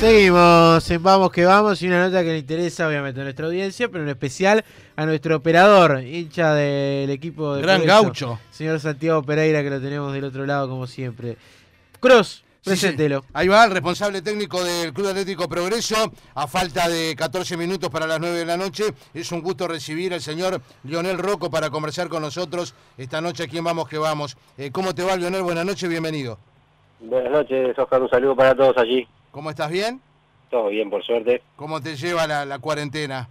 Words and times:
Seguimos 0.00 0.90
en 0.90 1.02
Vamos 1.02 1.30
que 1.30 1.44
Vamos 1.44 1.82
y 1.82 1.86
una 1.86 2.06
nota 2.06 2.22
que 2.22 2.30
le 2.30 2.38
interesa 2.38 2.88
obviamente 2.88 3.20
a 3.20 3.24
nuestra 3.24 3.44
audiencia, 3.44 3.86
pero 3.90 4.02
en 4.02 4.08
especial 4.08 4.64
a 4.96 5.04
nuestro 5.04 5.36
operador, 5.36 6.02
hincha 6.02 6.54
del 6.54 7.10
equipo 7.10 7.54
de 7.54 7.60
Gran 7.60 7.82
Progreso, 7.82 8.02
gaucho. 8.04 8.38
señor 8.50 8.80
Santiago 8.80 9.22
Pereira, 9.22 9.62
que 9.62 9.68
lo 9.68 9.78
tenemos 9.78 10.14
del 10.14 10.24
otro 10.24 10.46
lado 10.46 10.70
como 10.70 10.86
siempre. 10.86 11.36
Cross, 12.00 12.44
Sí, 12.62 12.70
preséntelo. 12.70 13.20
sí. 13.20 13.26
Ahí 13.34 13.48
va 13.48 13.62
el 13.66 13.72
responsable 13.72 14.22
técnico 14.22 14.64
del 14.64 14.94
Club 14.94 15.08
Atlético 15.08 15.46
Progreso. 15.50 16.10
A 16.34 16.46
falta 16.46 16.88
de 16.88 17.14
14 17.14 17.58
minutos 17.58 17.90
para 17.90 18.06
las 18.06 18.20
9 18.20 18.38
de 18.38 18.46
la 18.46 18.56
noche, 18.56 18.84
es 19.12 19.30
un 19.32 19.42
gusto 19.42 19.68
recibir 19.68 20.14
al 20.14 20.22
señor 20.22 20.62
Lionel 20.84 21.18
Rocco 21.18 21.50
para 21.50 21.68
conversar 21.68 22.08
con 22.08 22.22
nosotros 22.22 22.74
esta 22.96 23.20
noche 23.20 23.42
aquí 23.42 23.58
en 23.58 23.64
Vamos 23.64 23.86
que 23.86 23.98
Vamos. 23.98 24.38
Eh, 24.56 24.70
¿Cómo 24.72 24.94
te 24.94 25.02
va, 25.02 25.14
Lionel? 25.16 25.42
Buenas 25.42 25.66
noches, 25.66 25.90
bienvenido. 25.90 26.38
Buenas 27.00 27.32
noches, 27.32 27.78
Oscar. 27.78 28.00
Un 28.00 28.08
saludo 28.08 28.34
para 28.34 28.54
todos 28.54 28.78
allí. 28.78 29.06
¿Cómo 29.30 29.50
estás? 29.50 29.70
¿Bien? 29.70 30.00
Todo 30.50 30.68
bien, 30.68 30.90
por 30.90 31.04
suerte. 31.04 31.42
¿Cómo 31.56 31.80
te 31.80 31.96
lleva 31.96 32.26
la, 32.26 32.44
la 32.44 32.58
cuarentena? 32.58 33.28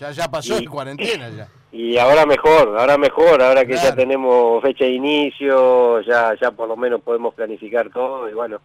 Ya, 0.00 0.10
ya 0.10 0.30
pasó 0.30 0.58
Y- 0.58 0.64
la 0.64 0.70
cuarentena 0.70 1.28
ya. 1.30 1.48
Y 1.74 1.98
ahora 1.98 2.24
mejor, 2.24 2.78
ahora 2.78 2.96
mejor, 2.96 3.42
ahora 3.42 3.62
que 3.66 3.72
Claro. 3.72 3.88
ya 3.88 3.94
tenemos 3.96 4.62
fecha 4.62 4.84
de 4.84 4.92
inicio, 4.92 6.02
ya 6.02 6.32
ya 6.40 6.52
por 6.52 6.68
lo 6.68 6.76
menos 6.76 7.00
podemos 7.02 7.34
planificar 7.34 7.90
todo 7.90 8.28
y 8.30 8.32
bueno, 8.32 8.60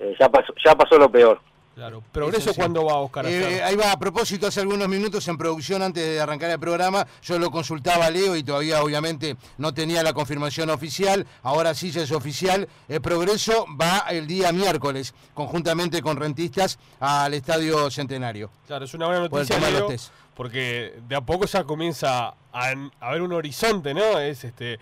eh, 0.00 0.16
ya 0.18 0.28
pasó 0.28 0.52
ya 0.64 0.74
pasó 0.74 0.98
lo 0.98 1.08
peor. 1.08 1.40
Claro. 1.74 2.02
¿Progreso 2.12 2.44
Eso 2.44 2.52
sí. 2.52 2.60
cuándo 2.60 2.84
va, 2.84 2.96
Oscar? 2.96 3.26
a 3.26 3.30
Eh, 3.30 3.62
ahí 3.62 3.76
va, 3.76 3.92
a 3.92 3.98
propósito, 3.98 4.46
hace 4.46 4.60
algunos 4.60 4.88
minutos 4.88 5.26
en 5.28 5.38
producción, 5.38 5.82
antes 5.82 6.04
de 6.04 6.20
arrancar 6.20 6.50
el 6.50 6.58
programa, 6.58 7.06
yo 7.22 7.38
lo 7.38 7.50
consultaba 7.50 8.06
a 8.06 8.10
Leo 8.10 8.36
y 8.36 8.42
todavía 8.42 8.82
obviamente 8.82 9.36
no 9.58 9.72
tenía 9.72 10.02
la 10.02 10.12
confirmación 10.12 10.70
oficial, 10.70 11.26
ahora 11.42 11.74
sí 11.74 11.90
ya 11.90 12.02
es 12.02 12.12
oficial. 12.12 12.68
El 12.88 13.00
progreso 13.00 13.66
va 13.80 14.04
el 14.10 14.26
día 14.26 14.52
miércoles, 14.52 15.14
conjuntamente 15.32 16.02
con 16.02 16.16
rentistas, 16.16 16.78
al 17.00 17.32
Estadio 17.34 17.90
Centenario. 17.90 18.50
Claro, 18.66 18.84
es 18.84 18.94
una 18.94 19.06
buena 19.06 19.28
noticia, 19.28 19.58
Leo, 19.58 19.88
porque 20.34 20.94
de 21.08 21.16
a 21.16 21.20
poco 21.22 21.46
ya 21.46 21.64
comienza 21.64 22.34
a, 22.52 22.74
a 23.00 23.10
ver 23.12 23.22
un 23.22 23.32
horizonte, 23.32 23.94
¿no? 23.94 24.18
Es 24.18 24.44
este 24.44 24.78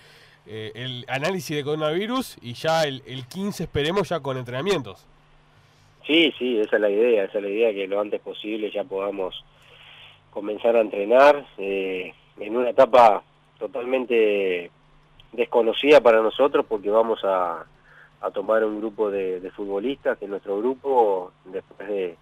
eh, 0.47 0.72
el 0.75 1.05
análisis 1.09 1.55
de 1.55 1.62
coronavirus 1.62 2.37
y 2.41 2.55
ya 2.55 2.84
el, 2.84 3.03
el 3.06 3.27
15 3.27 3.65
esperemos 3.65 4.09
ya 4.09 4.20
con 4.20 4.37
entrenamientos. 4.37 5.06
Sí, 6.11 6.34
sí, 6.41 6.58
esa 6.58 6.75
es 6.75 6.83
la 6.83 6.91
idea, 6.91 7.22
esa 7.22 7.39
es 7.39 7.44
la 7.44 7.50
idea 7.50 7.72
que 7.72 7.86
lo 7.86 8.00
antes 8.00 8.20
posible 8.20 8.72
ya 8.72 8.83
podamos 8.83 9.44
comenzar 10.33 10.75
a 10.75 10.80
entrenar 10.80 11.47
eh, 11.56 12.12
en 12.41 12.56
una 12.56 12.70
etapa 12.70 13.22
totalmente 13.61 14.72
desconocida 15.31 16.00
para 16.00 16.20
nosotros 16.20 16.66
porque 16.69 16.91
vamos 16.91 17.20
a, 17.22 17.64
tomar 18.34 18.64
un 18.64 18.81
grupo 18.81 19.08
de, 19.08 19.38
de 19.38 19.53
futbolistas, 19.53 20.19
que 20.19 20.25
es 20.25 20.31
nuestro 20.33 20.58
grupo, 20.58 21.31
después 21.44 21.88
de 21.88 22.16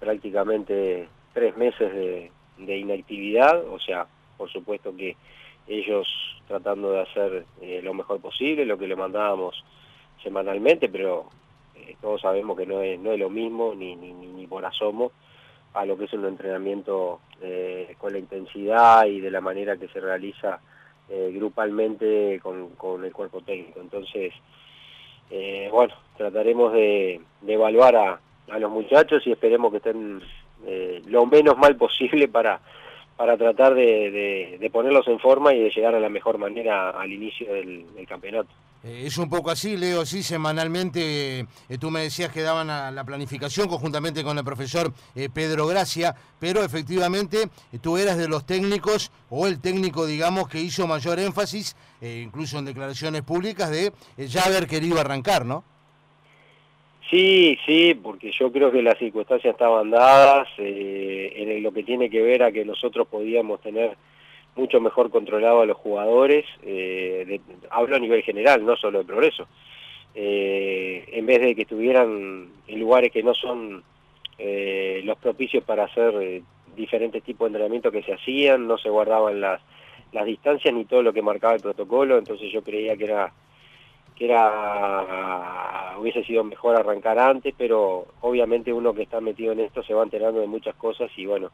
prácticamente 0.00 1.08
tres 1.32 1.56
meses 1.56 1.94
de, 1.94 2.32
de 2.58 2.76
inactividad, 2.76 3.64
o 3.68 3.78
sea, 3.78 4.04
por 4.36 4.50
supuesto 4.50 4.96
que 4.96 5.16
ellos 5.68 6.08
tratando 6.48 6.90
de 6.90 7.02
hacer 7.02 7.44
eh, 7.60 7.82
lo 7.84 7.94
mejor 7.94 8.20
posible, 8.20 8.66
lo 8.66 8.76
que 8.76 8.88
le 8.88 8.96
mandábamos 8.96 9.64
semanalmente, 10.24 10.88
pero 10.88 11.28
eh, 11.86 11.96
todos 12.00 12.20
sabemos 12.20 12.56
que 12.56 12.66
no 12.66 12.80
es, 12.82 12.98
no 12.98 13.12
es 13.12 13.18
lo 13.18 13.30
mismo, 13.30 13.74
ni, 13.74 13.94
ni, 13.96 14.12
ni, 14.12 14.46
por 14.46 14.64
asomo, 14.64 15.12
a 15.74 15.84
lo 15.84 15.96
que 15.96 16.04
es 16.04 16.12
un 16.12 16.26
entrenamiento 16.26 17.20
eh, 17.40 17.94
con 17.98 18.12
la 18.12 18.18
intensidad 18.18 19.06
y 19.06 19.20
de 19.20 19.30
la 19.30 19.40
manera 19.40 19.76
que 19.76 19.88
se 19.88 20.00
realiza 20.00 20.60
eh, 21.08 21.30
grupalmente 21.34 22.38
con, 22.42 22.70
con 22.76 23.04
el 23.04 23.12
cuerpo 23.12 23.40
técnico. 23.40 23.80
Entonces, 23.80 24.32
bueno, 25.70 25.94
trataremos 26.18 26.74
de, 26.74 27.18
de 27.40 27.52
evaluar 27.54 27.96
a, 27.96 28.20
a 28.50 28.58
los 28.58 28.70
muchachos 28.70 29.26
y 29.26 29.32
esperemos 29.32 29.70
que 29.70 29.78
estén 29.78 30.20
lo 31.06 31.24
menos 31.26 31.56
mal 31.56 31.74
posible 31.76 32.28
para, 32.28 32.60
para 33.16 33.38
tratar 33.38 33.74
de, 33.74 34.58
de- 34.60 34.70
ponerlos 34.70 35.08
en 35.08 35.18
forma 35.18 35.54
y 35.54 35.60
de 35.60 35.70
llegar 35.70 35.94
a 35.94 36.00
la 36.00 36.10
mejor 36.10 36.36
manera 36.36 36.90
al 36.90 37.10
inicio 37.10 37.52
del 37.52 37.86
campeonato. 38.06 38.50
Eh, 38.84 39.04
es 39.06 39.16
un 39.16 39.30
poco 39.30 39.50
así, 39.50 39.76
Leo, 39.76 40.04
sí, 40.04 40.24
semanalmente 40.24 41.40
eh, 41.40 41.78
tú 41.78 41.90
me 41.90 42.00
decías 42.00 42.32
que 42.32 42.42
daban 42.42 42.68
a 42.68 42.90
la 42.90 43.04
planificación 43.04 43.68
conjuntamente 43.68 44.24
con 44.24 44.36
el 44.36 44.44
profesor 44.44 44.92
eh, 45.14 45.28
Pedro 45.32 45.68
Gracia, 45.68 46.16
pero 46.40 46.64
efectivamente 46.64 47.48
tú 47.80 47.96
eras 47.96 48.18
de 48.18 48.28
los 48.28 48.44
técnicos 48.44 49.12
o 49.30 49.46
el 49.46 49.60
técnico, 49.60 50.04
digamos, 50.04 50.48
que 50.48 50.60
hizo 50.60 50.88
mayor 50.88 51.20
énfasis, 51.20 51.76
incluso 52.00 52.58
en 52.58 52.64
declaraciones 52.64 53.22
públicas, 53.22 53.70
de 53.70 53.92
ya 54.16 54.42
haber 54.42 54.66
querido 54.66 54.98
arrancar, 54.98 55.46
¿no? 55.46 55.62
Sí, 57.08 57.56
sí, 57.64 57.94
porque 57.94 58.32
yo 58.32 58.50
creo 58.50 58.72
que 58.72 58.82
las 58.82 58.98
circunstancias 58.98 59.52
estaban 59.52 59.90
dadas 59.90 60.48
en 60.58 61.62
lo 61.62 61.72
que 61.72 61.84
tiene 61.84 62.10
que 62.10 62.22
ver 62.22 62.42
a 62.42 62.50
que 62.50 62.64
nosotros 62.64 63.06
podíamos 63.06 63.60
tener 63.60 63.96
mucho 64.56 64.80
mejor 64.80 65.10
controlado 65.10 65.62
a 65.62 65.66
los 65.66 65.76
jugadores, 65.78 66.44
eh, 66.62 67.24
de- 67.26 67.40
hablo 67.70 67.96
a 67.96 67.98
nivel 67.98 68.22
general, 68.22 68.64
no 68.64 68.76
solo 68.76 68.98
de 68.98 69.04
progreso, 69.04 69.46
Eh, 70.14 71.04
en 71.12 71.24
vez 71.24 71.40
de 71.40 71.54
que 71.54 71.62
estuvieran 71.62 72.50
en 72.68 72.78
lugares 72.80 73.10
que 73.10 73.22
no 73.22 73.32
son 73.32 73.82
eh, 74.36 75.00
los 75.04 75.16
propicios 75.16 75.64
para 75.64 75.84
hacer 75.84 76.14
eh, 76.20 76.42
diferentes 76.76 77.22
tipos 77.22 77.46
de 77.46 77.48
entrenamiento 77.56 77.90
que 77.90 78.02
se 78.02 78.12
hacían, 78.12 78.66
no 78.66 78.76
se 78.76 78.90
guardaban 78.90 79.40
las, 79.40 79.62
las 80.12 80.26
distancias 80.26 80.74
ni 80.74 80.84
todo 80.84 81.02
lo 81.02 81.14
que 81.14 81.22
marcaba 81.22 81.54
el 81.54 81.62
protocolo, 81.62 82.18
entonces 82.18 82.52
yo 82.52 82.62
creía 82.62 82.94
que 82.96 83.04
era 83.04 83.32
que 84.16 84.26
era 84.26 85.96
hubiese 85.98 86.22
sido 86.24 86.44
mejor 86.44 86.76
arrancar 86.76 87.18
antes, 87.18 87.54
pero 87.56 88.06
obviamente 88.20 88.70
uno 88.72 88.92
que 88.92 89.02
está 89.04 89.18
metido 89.22 89.52
en 89.52 89.60
esto 89.60 89.82
se 89.82 89.94
va 89.94 90.02
enterando 90.02 90.40
de 90.40 90.46
muchas 90.46 90.74
cosas 90.74 91.10
y 91.16 91.24
bueno, 91.24 91.50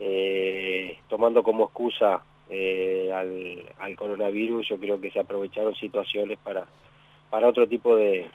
eh, 0.00 0.98
tomando 1.08 1.42
como 1.42 1.64
excusa 1.64 2.22
eh, 2.48 3.12
al, 3.14 3.62
al 3.78 3.96
coronavirus, 3.96 4.66
yo 4.68 4.78
creo 4.78 5.00
que 5.00 5.10
se 5.10 5.20
aprovecharon 5.20 5.74
situaciones 5.76 6.38
para, 6.42 6.66
para 7.30 7.46
otro 7.48 7.68
tipo 7.68 7.94
de, 7.96 8.28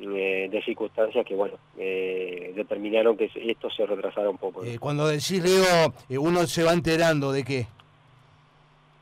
eh, 0.00 0.48
de 0.50 0.62
circunstancias 0.64 1.26
que 1.26 1.34
bueno, 1.34 1.54
eh, 1.76 2.52
determinaron 2.54 3.16
que 3.16 3.30
esto 3.34 3.68
se 3.70 3.84
retrasara 3.86 4.30
un 4.30 4.38
poco. 4.38 4.62
¿no? 4.62 4.70
Eh, 4.70 4.78
cuando 4.78 5.06
decís, 5.08 5.42
Leo, 5.42 5.92
eh, 6.08 6.18
uno 6.18 6.46
se 6.46 6.62
va 6.62 6.72
enterando 6.72 7.32
de 7.32 7.42
qué. 7.44 7.66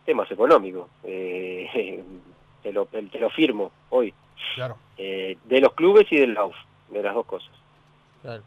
Temas 0.05 0.31
económicos, 0.31 0.89
eh, 1.05 2.03
te, 2.63 2.73
lo, 2.73 2.87
te 2.87 3.19
lo 3.19 3.29
firmo 3.31 3.73
hoy, 3.91 4.15
Claro. 4.55 4.77
eh, 4.97 5.37
de 5.45 5.61
los 5.61 5.73
clubes 5.75 6.07
y 6.11 6.17
del 6.17 6.35
LAUF, 6.35 6.55
de 6.91 7.03
las 7.03 7.15
dos 7.15 7.27
cosas. 7.27 7.51
Claro. 8.23 8.43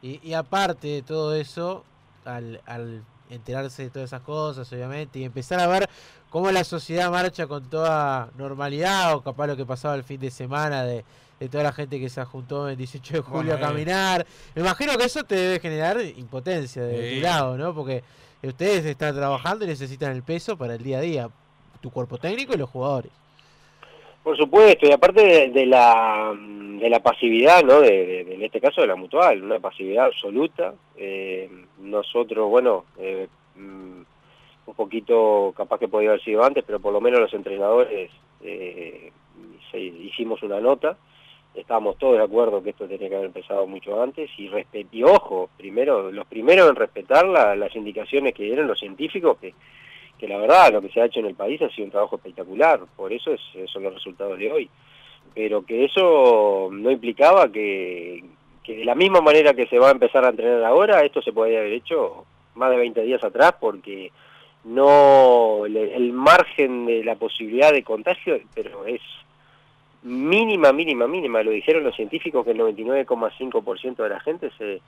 Y, 0.00 0.18
y 0.26 0.32
aparte 0.34 0.88
de 0.88 1.02
todo 1.02 1.34
eso, 1.36 1.84
al, 2.24 2.60
al 2.66 3.02
enterarse 3.30 3.84
de 3.84 3.90
todas 3.90 4.10
esas 4.10 4.20
cosas, 4.22 4.70
obviamente, 4.72 5.18
y 5.18 5.24
empezar 5.24 5.58
a 5.60 5.66
ver 5.66 5.88
cómo 6.30 6.50
la 6.50 6.64
sociedad 6.64 7.10
marcha 7.10 7.46
con 7.46 7.68
toda 7.70 8.30
normalidad, 8.36 9.14
o 9.14 9.22
capaz 9.22 9.46
lo 9.46 9.56
que 9.56 9.64
pasaba 9.66 9.94
el 9.94 10.04
fin 10.04 10.20
de 10.20 10.30
semana 10.30 10.82
de, 10.84 11.04
de 11.40 11.48
toda 11.48 11.64
la 11.64 11.72
gente 11.72 11.98
que 11.98 12.08
se 12.08 12.22
juntó 12.24 12.68
el 12.68 12.76
18 12.76 13.14
de 13.14 13.20
julio 13.20 13.52
Bueno, 13.52 13.54
a 13.54 13.56
eh. 13.56 13.60
caminar. 13.60 14.26
Me 14.54 14.62
imagino 14.62 14.96
que 14.96 15.04
eso 15.04 15.24
te 15.24 15.34
debe 15.34 15.60
generar 15.60 16.00
impotencia 16.00 16.82
de 16.82 17.10
Sí. 17.10 17.16
tu 17.16 17.22
lado, 17.22 17.56
¿no? 17.56 17.74
Porque 17.74 18.02
ustedes 18.42 18.84
están 18.84 19.14
trabajando 19.14 19.64
y 19.64 19.68
necesitan 19.68 20.12
el 20.12 20.22
peso 20.22 20.56
para 20.58 20.74
el 20.74 20.82
día 20.82 20.98
a 20.98 21.00
día, 21.00 21.28
tu 21.80 21.90
cuerpo 21.90 22.18
técnico 22.18 22.54
y 22.54 22.58
los 22.58 22.68
jugadores. 22.70 23.10
Por 24.22 24.36
supuesto, 24.36 24.86
y 24.86 24.92
aparte 24.92 25.22
de, 25.22 25.48
de 25.48 25.66
la, 25.66 26.32
de 26.36 26.88
la 26.88 27.00
pasividad, 27.00 27.64
¿no? 27.64 27.80
De, 27.80 28.20
en 28.20 28.42
este 28.42 28.60
caso 28.60 28.80
de 28.80 28.86
la 28.86 28.94
mutual, 28.94 29.42
una 29.42 29.58
pasividad 29.58 30.06
absoluta. 30.06 30.74
Eh, 30.96 31.50
nosotros, 31.80 32.48
bueno, 32.48 32.84
eh, 32.98 33.26
mm, 33.56 34.02
un 34.66 34.74
poquito 34.76 35.52
capaz 35.56 35.78
que 35.78 35.88
podía 35.88 36.10
haber 36.10 36.22
sido 36.22 36.44
antes, 36.44 36.62
pero 36.64 36.78
por 36.78 36.92
lo 36.92 37.00
menos 37.00 37.18
los 37.20 37.34
entrenadores 37.34 38.10
eh, 38.44 39.10
se- 39.72 39.80
hicimos 39.80 40.40
una 40.44 40.60
nota. 40.60 40.96
Estábamos 41.54 41.98
todos 41.98 42.16
de 42.16 42.22
acuerdo 42.24 42.62
que 42.62 42.70
esto 42.70 42.86
tenía 42.86 43.08
que 43.08 43.14
haber 43.16 43.26
empezado 43.26 43.66
mucho 43.66 44.00
antes 44.02 44.30
y, 44.38 44.48
y 44.92 45.02
ojo, 45.02 45.50
primero, 45.58 46.10
los 46.12 46.26
primeros 46.28 46.68
en 46.70 46.76
respetar 46.76 47.26
la- 47.26 47.56
las 47.56 47.74
indicaciones 47.74 48.34
que 48.34 48.44
dieron 48.44 48.68
los 48.68 48.78
científicos, 48.78 49.36
que 49.38 49.52
que 50.22 50.28
la 50.28 50.38
verdad 50.38 50.72
lo 50.72 50.80
que 50.80 50.88
se 50.90 51.00
ha 51.00 51.06
hecho 51.06 51.18
en 51.18 51.26
el 51.26 51.34
país 51.34 51.60
ha 51.62 51.68
sido 51.70 51.86
un 51.86 51.90
trabajo 51.90 52.14
espectacular, 52.14 52.78
por 52.94 53.12
eso 53.12 53.32
es- 53.32 53.70
son 53.72 53.82
los 53.82 53.92
resultados 53.94 54.38
de 54.38 54.52
hoy. 54.52 54.70
Pero 55.34 55.66
que 55.66 55.84
eso 55.84 56.68
no 56.70 56.92
implicaba 56.92 57.50
que, 57.50 58.22
de 58.64 58.84
la 58.84 58.94
misma 58.94 59.20
manera 59.20 59.52
que 59.52 59.66
se 59.66 59.80
va 59.80 59.88
a 59.88 59.92
empezar 59.92 60.24
a 60.24 60.28
entrenar 60.28 60.62
ahora, 60.62 61.04
esto 61.04 61.20
se 61.22 61.32
podría 61.32 61.58
haber 61.58 61.72
hecho 61.72 62.24
más 62.54 62.70
de 62.70 62.76
20 62.76 63.02
días 63.02 63.24
atrás 63.24 63.56
porque 63.58 64.12
no 64.62 65.66
el 65.66 66.12
margen 66.12 66.86
de 66.86 67.02
la 67.02 67.16
posibilidad 67.16 67.72
de 67.72 67.82
contagio, 67.82 68.38
pero 68.54 68.86
es 68.86 69.00
mínima, 70.04 70.72
mínima, 70.72 71.08
mínima. 71.08 71.42
Lo 71.42 71.50
dijeron 71.50 71.82
los 71.82 71.96
científicos 71.96 72.44
que 72.44 72.52
el 72.52 72.58
99,5% 72.58 74.04
de 74.04 74.08
la 74.08 74.20
gente 74.20 74.50
se, 74.56 74.80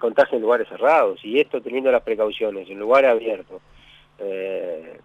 contagia 0.00 0.34
en 0.36 0.42
lugares 0.42 0.68
cerrados 0.68 1.24
y 1.24 1.38
esto 1.38 1.60
teniendo 1.60 1.92
las 1.92 2.02
precauciones 2.02 2.68
en 2.68 2.80
lugares 2.80 3.10
abiertos. 3.10 3.60
Eh, 4.20 4.98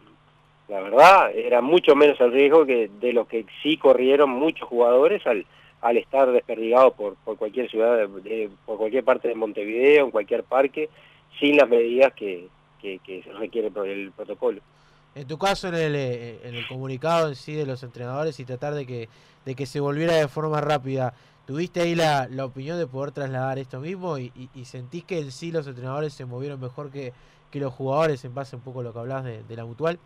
la 0.68 0.82
verdad, 0.82 1.32
era 1.36 1.62
mucho 1.62 1.96
menos 1.96 2.20
el 2.20 2.32
riesgo 2.32 2.66
que 2.66 2.90
de 3.00 3.14
lo 3.14 3.28
que 3.28 3.46
sí 3.62 3.78
corrieron 3.78 4.30
muchos 4.30 4.68
jugadores 4.68 5.26
al, 5.28 5.46
al 5.82 5.98
estar 5.98 6.32
desperdigado 6.32 6.94
por, 6.94 7.16
por 7.18 7.38
cualquier 7.38 7.70
ciudad, 7.70 8.08
por 8.66 8.78
cualquier 8.78 9.04
parte 9.04 9.28
de 9.28 9.36
Montevideo, 9.36 10.06
en 10.06 10.12
cualquier 10.12 10.44
parque, 10.44 10.90
sin 11.40 11.58
las 11.58 11.70
medidas 11.70 12.14
que, 12.14 12.48
que, 12.82 13.00
que 13.00 13.24
requiere 13.38 13.72
el 13.86 14.12
protocolo. 14.12 14.62
En 15.16 15.28
tu 15.28 15.38
caso, 15.38 15.70
en 15.70 15.76
el, 15.76 15.96
eh, 15.96 16.40
en 16.44 16.56
el 16.56 16.68
comunicado 16.68 17.30
en 17.30 17.36
sí 17.36 17.54
de 17.54 17.66
los 17.66 17.84
entrenadores 17.84 18.40
y 18.40 18.46
tratar 18.46 18.74
de 18.74 18.86
que, 18.86 19.08
de 19.46 19.56
que 19.56 19.66
se 19.66 19.80
volviera 19.80 20.14
de 20.14 20.28
forma 20.28 20.60
rápida, 20.60 21.14
¿tuviste 21.48 21.82
ahí 21.82 21.96
la, 21.96 22.28
la 22.30 22.44
opinión 22.44 22.78
de 22.78 22.86
poder 22.86 23.12
trasladar 23.12 23.58
esto 23.58 23.80
mismo 23.80 24.18
y, 24.18 24.32
y, 24.54 24.66
sentís 24.66 25.06
que 25.06 25.20
en 25.20 25.32
sí 25.32 25.52
los 25.52 25.68
entrenadores 25.68 26.14
se 26.14 26.26
movieron 26.26 26.60
mejor 26.60 26.92
que, 26.92 27.14
que 27.56 27.62
los 27.62 27.74
jugadores 27.74 28.26
en 28.26 28.36
base 28.36 28.58
un 28.58 28.62
poco 28.62 28.82
a 28.82 28.84
lo 28.84 28.92
que 28.92 29.00
hablas 29.00 29.24
de, 29.24 29.42
de 29.44 29.56
la 29.56 29.64
mutual? 29.64 29.98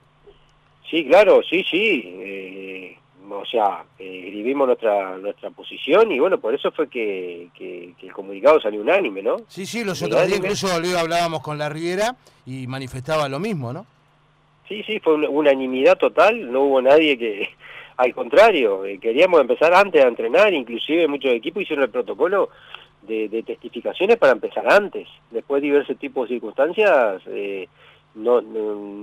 Sí, 0.88 1.04
claro, 1.08 1.42
sí, 1.42 1.64
sí. 1.64 2.04
Eh, 2.06 2.96
o 3.28 3.44
sea, 3.44 3.86
eh, 3.98 4.26
escribimos 4.28 4.68
nuestra 4.68 5.18
nuestra 5.18 5.50
posición 5.50 6.12
y 6.12 6.20
bueno, 6.20 6.40
por 6.40 6.54
eso 6.54 6.72
fue 6.72 6.88
que, 6.88 7.48
que, 7.56 7.96
el 8.04 8.14
comunicado 8.14 8.62
salió 8.62 8.82
unánime, 8.82 9.24
¿no? 9.24 9.38
Sí, 9.48 9.66
sí, 9.66 9.84
los 9.84 10.00
otros 10.04 10.28
días 10.28 10.38
incluso 10.38 10.68
hablábamos 11.00 11.42
con 11.42 11.58
la 11.58 11.70
Riera 11.70 12.16
y 12.46 12.68
manifestaba 12.68 13.28
lo 13.28 13.40
mismo, 13.40 13.74
¿no? 13.74 13.88
Sí, 14.68 14.84
sí, 14.84 15.00
fue 15.00 15.16
una 15.16 15.30
unanimidad 15.30 15.98
total, 15.98 16.52
no 16.52 16.66
hubo 16.66 16.84
nadie 16.84 17.18
que, 17.18 17.50
al 17.98 18.14
contrario, 18.14 18.86
eh, 18.86 19.00
queríamos 19.00 19.42
empezar 19.42 19.74
antes 19.74 20.06
a 20.06 20.08
entrenar, 20.08 20.54
inclusive 20.54 21.08
muchos 21.08 21.32
equipos 21.32 21.64
hicieron 21.64 21.86
el 21.86 21.90
protocolo 21.90 22.52
de, 23.04 23.44
testificaciones 23.44 24.18
para 24.18 24.34
empezar 24.34 24.72
antes, 24.72 25.08
después 25.32 25.62
de 25.62 25.68
diversos 25.68 25.98
tipos 25.98 26.28
de 26.28 26.36
circunstancias, 26.36 27.22
eh, 27.28 27.68
no, 28.16 28.42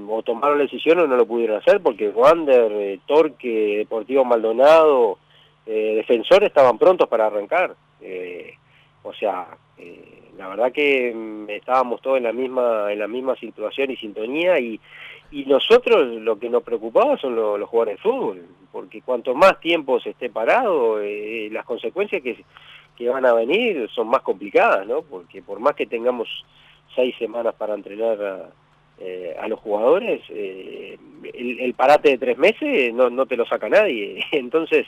o 0.08 0.22
tomaron 0.22 0.58
la 0.58 0.64
decisión 0.64 0.98
o 0.98 1.06
no 1.06 1.16
lo 1.16 1.26
pudieron 1.26 1.58
hacer 1.58 1.80
porque 1.80 2.08
Wander, 2.08 2.72
eh, 2.72 3.00
Torque, 3.06 3.78
Deportivo 3.78 4.24
Maldonado, 4.24 5.18
eh, 5.66 5.94
Defensor 5.96 6.44
estaban 6.44 6.78
prontos 6.78 7.08
para 7.08 7.26
arrancar. 7.26 7.74
Eh, 8.00 8.54
o 9.02 9.12
sea, 9.12 9.48
eh, 9.78 10.22
la 10.38 10.48
verdad 10.48 10.72
que 10.72 11.12
mm, 11.12 11.50
estábamos 11.50 12.00
todos 12.00 12.18
en 12.18 12.24
la 12.24 12.32
misma 12.32 12.92
en 12.92 13.00
la 13.00 13.08
misma 13.08 13.34
situación 13.36 13.90
y 13.90 13.96
sintonía 13.96 14.60
y, 14.60 14.80
y 15.32 15.44
nosotros 15.46 16.06
lo 16.20 16.38
que 16.38 16.48
nos 16.48 16.62
preocupaba 16.62 17.16
son 17.18 17.34
los 17.34 17.68
jugadores 17.68 17.96
de 17.96 18.02
fútbol, 18.02 18.46
porque 18.70 19.02
cuanto 19.02 19.34
más 19.34 19.58
tiempo 19.58 19.98
se 19.98 20.10
esté 20.10 20.30
parado, 20.30 21.00
las 21.50 21.64
consecuencias 21.64 22.22
que, 22.22 22.44
que 22.96 23.08
van 23.08 23.26
a 23.26 23.32
venir 23.32 23.88
son 23.94 24.08
más 24.08 24.22
complicadas, 24.22 24.86
¿no? 24.86 25.02
Porque 25.02 25.42
por 25.42 25.60
más 25.60 25.74
que 25.74 25.86
tengamos 25.86 26.28
seis 26.94 27.14
semanas 27.18 27.54
para 27.54 27.74
entrenar 27.74 28.22
a, 28.22 28.50
eh, 28.98 29.36
a 29.40 29.46
los 29.48 29.60
jugadores, 29.60 30.22
eh, 30.30 30.98
el, 31.34 31.74
parate 31.74 32.10
de 32.10 32.18
tres 32.18 32.38
meses 32.38 32.94
no, 32.94 33.10
no 33.10 33.26
te 33.26 33.36
lo 33.36 33.46
saca 33.46 33.68
nadie. 33.68 34.24
Entonces, 34.32 34.86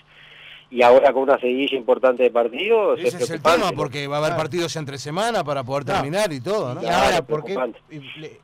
y 0.71 0.83
ahora 0.83 1.13
con 1.13 1.23
una 1.23 1.39
seguilla 1.39 1.77
importante 1.77 2.23
de 2.23 2.31
partidos. 2.31 3.01
Ese 3.01 3.23
es, 3.23 3.31
el 3.31 3.43
tema, 3.43 3.73
porque 3.73 4.07
va 4.07 4.17
a 4.17 4.25
haber 4.25 4.37
partidos 4.37 4.77
entre 4.77 4.99
semana 4.99 5.43
para 5.43 5.65
poder 5.65 5.85
terminar 5.85 6.33
y 6.33 6.41
todo, 6.41 6.75
¿no? 6.75 6.83
Y 6.83 6.87
ahora, 6.87 7.23
porque 7.23 7.57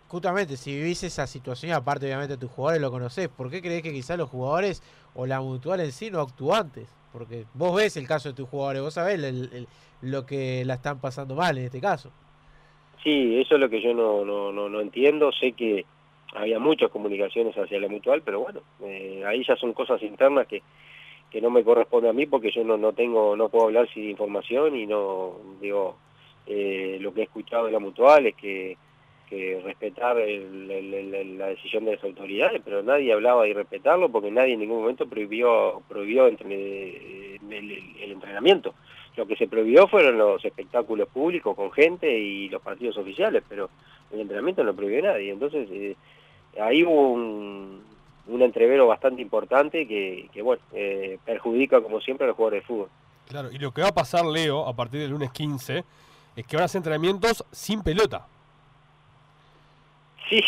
justamente, 0.09 0.57
si 0.57 0.75
vivís 0.75 1.03
esa 1.03 1.27
situación, 1.27 1.73
aparte 1.73 2.07
obviamente 2.07 2.37
tus 2.37 2.51
jugadores 2.51 2.81
lo 2.81 2.91
conocés, 2.91 3.29
¿por 3.29 3.51
qué 3.51 3.61
crees 3.61 3.83
que 3.83 3.93
quizás 3.93 4.17
los 4.17 4.31
jugadores 4.31 4.83
o 5.15 5.27
la 5.27 5.41
mutual 5.41 5.81
en 5.81 5.93
sí 5.93 6.11
no 6.11 6.21
actúan 6.21 6.61
antes? 6.61 6.89
Porque 7.15 7.45
vos 7.55 7.77
ves 7.77 7.97
el 7.97 8.09
caso 8.09 8.31
de 8.31 8.35
tus 8.35 8.49
jugadores, 8.49 8.83
vos 8.83 8.95
sabés 8.95 9.21
lo 10.03 10.27
que 10.27 10.65
la 10.65 10.75
están 10.75 11.01
pasando 11.01 11.37
mal 11.37 11.57
en 11.57 11.67
este 11.67 11.81
caso. 11.81 12.11
Sí, 13.05 13.39
eso 13.39 13.55
es 13.55 13.61
lo 13.61 13.71
que 13.71 13.81
yo 13.81 13.95
no, 13.95 14.25
no, 14.25 14.51
no, 14.51 14.69
no 14.69 14.81
entiendo. 14.81 15.31
Sé 15.31 15.53
que 15.53 15.85
había 16.35 16.59
muchas 16.59 16.91
comunicaciones 16.91 17.55
hacia 17.55 17.79
la 17.79 17.87
mutual, 17.87 18.23
pero 18.25 18.41
bueno, 18.41 18.63
eh, 18.83 19.23
ahí 19.25 19.45
ya 19.47 19.55
son 19.55 19.75
cosas 19.75 20.03
internas 20.03 20.49
que, 20.49 20.61
que 21.31 21.41
no 21.41 21.51
me 21.51 21.63
corresponde 21.63 22.09
a 22.09 22.13
mí 22.13 22.27
porque 22.27 22.51
yo 22.51 22.65
no, 22.65 22.77
no 22.77 22.93
tengo, 22.93 23.37
no 23.37 23.49
puedo 23.49 23.67
hablar 23.67 23.89
sin 23.95 24.11
información 24.11 24.75
y 24.75 24.85
no, 24.85 25.35
digo, 25.61 25.97
eh, 26.49 26.99
lo 27.01 27.15
que 27.15 27.21
he 27.21 27.25
escuchado 27.25 27.67
de 27.67 27.73
la 27.73 27.79
mutual 27.79 28.27
es 28.27 28.35
que, 28.35 28.77
que 29.29 29.61
respetar 29.65 30.17
la 30.17 31.47
decisión 31.47 31.85
de 31.85 31.97
las 31.97 32.05
autoridades, 32.05 32.61
pero 32.65 32.83
nadie 32.83 33.13
hablaba 33.13 33.45
de 33.45 33.55
respetarlo 33.55 34.11
porque 34.11 34.31
nadie 34.31 34.55
en 34.55 34.61
ningún 34.61 34.81
momento 34.81 35.07
prohibió, 35.07 35.83
prohibió 35.89 36.29
entre, 36.29 37.37
el 37.37 38.13
entrenamiento. 38.13 38.75
Lo 39.17 39.27
que 39.27 39.37
se 39.37 39.47
prohibió 39.47 39.87
fueron 39.87 40.19
los 40.19 40.45
espectáculos 40.45 41.09
públicos 41.09 41.55
con 41.55 41.71
gente 41.73 42.19
y 42.19 42.49
los 42.49 42.61
partidos 42.61 42.97
oficiales, 42.99 43.43
pero 43.49 43.71
el 44.13 44.21
entrenamiento 44.21 44.65
no 44.65 44.75
prohibió 44.75 45.03
nadie. 45.03 45.31
Entonces, 45.31 45.69
eh, 45.71 45.97
ahí 46.61 46.83
hubo 46.83 47.13
un, 47.13 47.83
un, 48.27 48.43
entrevero 48.43 48.89
bastante 48.89 49.23
importante 49.23 49.87
que, 49.87 50.29
que 50.33 50.43
bueno, 50.43 50.63
eh, 50.73 51.19
perjudica 51.25 51.81
como 51.81 52.01
siempre 52.01 52.25
a 52.25 52.29
los 52.29 52.37
jugadores 52.37 52.63
de 52.63 52.67
fútbol. 52.67 52.89
Claro, 53.29 53.51
y 53.53 53.59
lo 53.59 53.73
que 53.73 53.83
va 53.83 53.89
a 53.89 53.95
pasar, 53.95 54.25
Leo, 54.25 54.67
a 54.67 54.75
partir 54.75 55.01
del 55.01 55.11
lunes 55.11 55.31
15, 55.31 55.85
es 56.37 56.47
que 56.47 56.57
van 56.57 56.63
a 56.63 56.67
hacer 56.67 56.81
entrenamientos 56.81 57.45
sin 57.53 57.83
pelota. 57.83 58.27
Sí, 60.31 60.43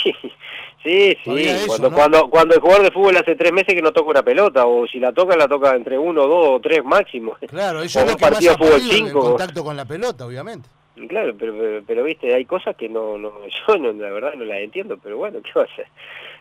Sí, 0.86 1.16
sí, 1.24 1.66
cuando, 1.66 1.90
cuando, 1.90 2.30
cuando 2.30 2.54
el 2.54 2.60
jugador 2.60 2.84
de 2.84 2.92
fútbol 2.92 3.16
hace 3.16 3.34
tres 3.34 3.52
meses 3.52 3.74
que 3.74 3.82
no 3.82 3.92
toca 3.92 4.10
una 4.10 4.22
pelota, 4.22 4.66
o 4.66 4.86
si 4.86 5.00
la 5.00 5.12
toca, 5.12 5.36
la 5.36 5.48
toca 5.48 5.74
entre 5.74 5.98
uno, 5.98 6.28
dos 6.28 6.48
o 6.48 6.60
tres 6.60 6.84
máximo. 6.84 7.36
Claro, 7.48 7.82
eso 7.82 8.00
es 8.00 8.06
lo 8.06 8.16
que 8.16 8.20
partido 8.20 8.52
más 8.52 8.58
fútbol 8.58 8.80
cinco. 8.82 9.20
contacto 9.20 9.64
con 9.64 9.76
la 9.76 9.84
pelota, 9.84 10.24
obviamente. 10.24 10.68
Claro, 11.08 11.34
pero, 11.36 11.82
pero, 11.84 12.04
viste, 12.04 12.32
hay 12.32 12.44
cosas 12.44 12.76
que 12.76 12.88
no, 12.88 13.18
no, 13.18 13.32
yo 13.68 13.78
no, 13.78 13.92
la 13.92 14.10
verdad 14.10 14.34
no 14.34 14.44
las 14.44 14.60
entiendo, 14.60 14.96
pero 15.02 15.16
bueno, 15.18 15.40
¿qué 15.42 15.50
va 15.56 15.62
a 15.62 15.72
hacer? 15.72 15.86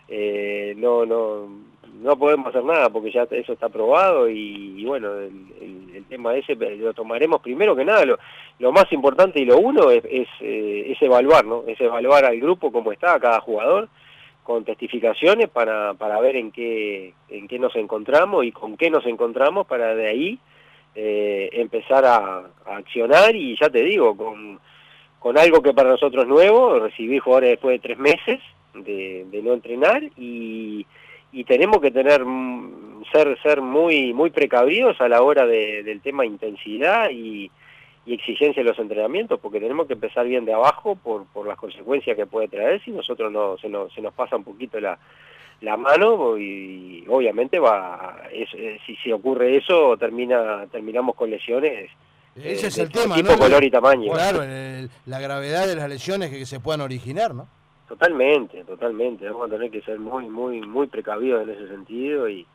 Eh, 0.09 0.75
no, 0.77 1.07
no, 1.07 1.49
no 2.01 2.17
podemos 2.17 2.47
hacer 2.47 2.63
nada 2.63 2.89
porque 2.89 3.11
ya 3.11 3.27
eso 3.31 3.53
está 3.53 3.67
aprobado 3.67 4.29
y, 4.29 4.83
bueno, 4.85 5.13
el, 5.15 5.91
el, 5.93 6.05
tema 6.05 6.35
ese 6.35 6.55
lo 6.55 6.93
tomaremos 6.93 7.41
primero 7.41 7.75
que 7.75 7.83
nada, 7.83 8.05
lo, 8.05 8.19
lo 8.59 8.71
más 8.71 8.91
importante 8.91 9.39
y 9.39 9.45
lo 9.45 9.57
uno 9.57 9.89
es, 9.89 10.03
es, 10.05 10.27
eh, 10.41 10.91
es 10.91 11.01
evaluar, 11.01 11.45
¿no? 11.45 11.63
Es 11.67 11.79
evaluar 11.81 12.25
al 12.25 12.39
grupo 12.39 12.71
cómo 12.71 12.91
está, 12.91 13.15
a 13.15 13.19
cada 13.19 13.39
jugador, 13.39 13.89
con 14.43 14.63
testificaciones 14.63 15.49
para, 15.49 15.95
para 15.95 16.19
ver 16.19 16.35
en 16.35 16.51
qué, 16.51 17.13
en 17.29 17.47
qué 17.47 17.57
nos 17.57 17.75
encontramos 17.75 18.45
y 18.45 18.51
con 18.51 18.77
qué 18.77 18.89
nos 18.91 19.05
encontramos 19.07 19.65
para 19.65 19.95
de 19.95 20.07
ahí 20.07 20.39
eh, 20.93 21.49
empezar 21.53 22.05
a, 22.05 22.43
accionar 22.65 23.35
y 23.35 23.57
ya 23.59 23.69
te 23.69 23.81
digo, 23.83 24.15
con, 24.15 24.59
con 25.19 25.37
algo 25.37 25.61
que 25.61 25.73
para 25.73 25.89
nosotros 25.89 26.23
es 26.23 26.29
nuevo, 26.29 26.79
recibí 26.79 27.17
jugadores 27.17 27.51
después 27.51 27.73
de 27.81 27.87
tres 27.87 27.97
meses 27.97 28.39
de, 28.75 29.25
de 29.31 29.41
no 29.41 29.53
entrenar 29.53 30.03
y 30.17 30.85
y 31.35 31.43
tenemos 31.43 31.81
que 31.81 31.91
tener 31.91 32.23
mm, 32.23 33.03
ser 33.11 33.37
ser 33.43 33.61
muy 33.61 34.13
muy 34.13 34.29
precavidos 34.29 34.99
a 35.01 35.09
la 35.09 35.21
hora 35.21 35.45
de, 35.45 35.83
del 35.83 35.99
tema 35.99 36.25
intensidad 36.25 37.09
y, 37.11 37.51
y, 38.05 38.13
exigencia 38.13 38.63
de 38.63 38.69
los 38.69 38.79
entrenamientos 38.79 39.39
porque 39.41 39.59
tenemos 39.59 39.85
que 39.85 39.93
empezar 39.93 40.25
bien 40.25 40.45
de 40.45 40.53
abajo 40.53 40.95
por, 40.95 41.25
por 41.25 41.45
las 41.45 41.57
consecuencias 41.57 42.15
que 42.15 42.25
puede 42.25 42.47
traer 42.47 42.81
si 42.83 42.91
nosotros 42.91 43.31
no 43.31 43.57
se 43.57 43.67
nos, 43.67 43.93
se 43.93 44.01
nos 44.01 44.13
pasa 44.13 44.37
un 44.37 44.45
poquito 44.45 44.79
la, 44.79 44.97
la 45.59 45.75
mano 45.75 46.37
y 46.37 47.03
obviamente 47.09 47.59
va 47.59 48.23
es, 48.31 48.49
eh, 48.53 48.79
si 48.85 48.95
se 48.95 49.11
ocurre 49.11 49.57
eso 49.57 49.97
termina 49.97 50.65
terminamos 50.71 51.15
con 51.15 51.29
lesiones 51.29 51.91
ese 52.35 52.67
es 52.67 52.77
el 52.79 52.89
tema, 52.89 53.15
tipo, 53.15 53.37
color 53.37 53.63
y 53.63 53.71
tamaño. 53.71 54.11
Claro, 54.11 54.43
la 55.05 55.19
gravedad 55.21 55.67
de 55.67 55.75
las 55.77 55.87
lesiones 55.87 56.31
que 56.31 56.45
se 56.45 56.59
puedan 56.59 56.81
originar, 56.81 57.33
¿no? 57.33 57.47
Totalmente, 57.87 58.63
totalmente. 58.63 59.29
Vamos 59.29 59.47
a 59.47 59.53
tener 59.53 59.69
que 59.69 59.81
ser 59.81 59.99
muy, 59.99 60.27
muy, 60.27 60.61
muy 60.61 60.87
precavidos 60.87 61.43
en 61.43 61.51
ese 61.51 61.67
sentido 61.67 62.27
y, 62.27 62.45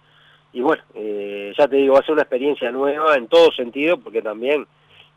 y 0.52 0.60
bueno, 0.60 0.82
eh, 0.94 1.52
ya 1.56 1.68
te 1.68 1.76
digo, 1.76 1.94
va 1.94 2.00
a 2.00 2.02
ser 2.02 2.14
una 2.14 2.22
experiencia 2.22 2.70
nueva 2.72 3.16
en 3.16 3.28
todo 3.28 3.52
sentido 3.52 3.98
porque 3.98 4.22
también 4.22 4.66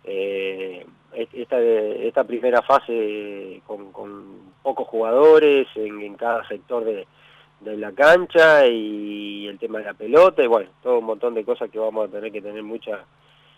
eh, 0.04 0.86
esta, 1.14 1.60
esta 1.60 2.24
primera 2.26 2.62
fase 2.62 3.62
con, 3.66 3.92
pocos 4.62 4.88
jugadores 4.88 5.68
en, 5.76 6.16
cada 6.16 6.48
sector 6.48 6.86
de, 6.86 7.08
de 7.62 7.78
la 7.78 7.92
cancha 7.92 8.68
y 8.68 9.48
el 9.48 9.58
tema 9.58 9.80
de 9.80 9.86
la 9.86 9.94
pelota 9.94 10.44
y 10.44 10.48
bueno, 10.48 10.70
todo 10.84 11.00
un 11.00 11.06
montón 11.06 11.34
de 11.34 11.44
cosas 11.44 11.70
que 11.72 11.80
vamos 11.80 12.08
a 12.08 12.12
tener 12.12 12.32
que 12.32 12.42
tener 12.42 12.64
mucha 12.64 13.04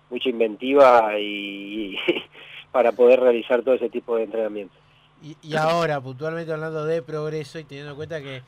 mucha 0.10 0.30
inventiva 0.30 1.20
y 1.20 1.98
para 2.72 2.92
poder 2.94 3.20
realizar 3.20 3.62
todo 3.62 3.76
ese 3.76 3.90
tipo 3.90 4.16
de 4.16 4.24
entrenamientos. 4.24 4.85
Y, 5.42 5.56
ahora, 5.56 6.00
puntualmente 6.02 6.54
hablando 6.54 6.86
de 6.86 7.02
progreso 7.02 7.58
y 7.58 7.64
teniendo 7.64 7.92
en 7.92 7.96
cuenta 7.96 8.22
que 8.22 8.44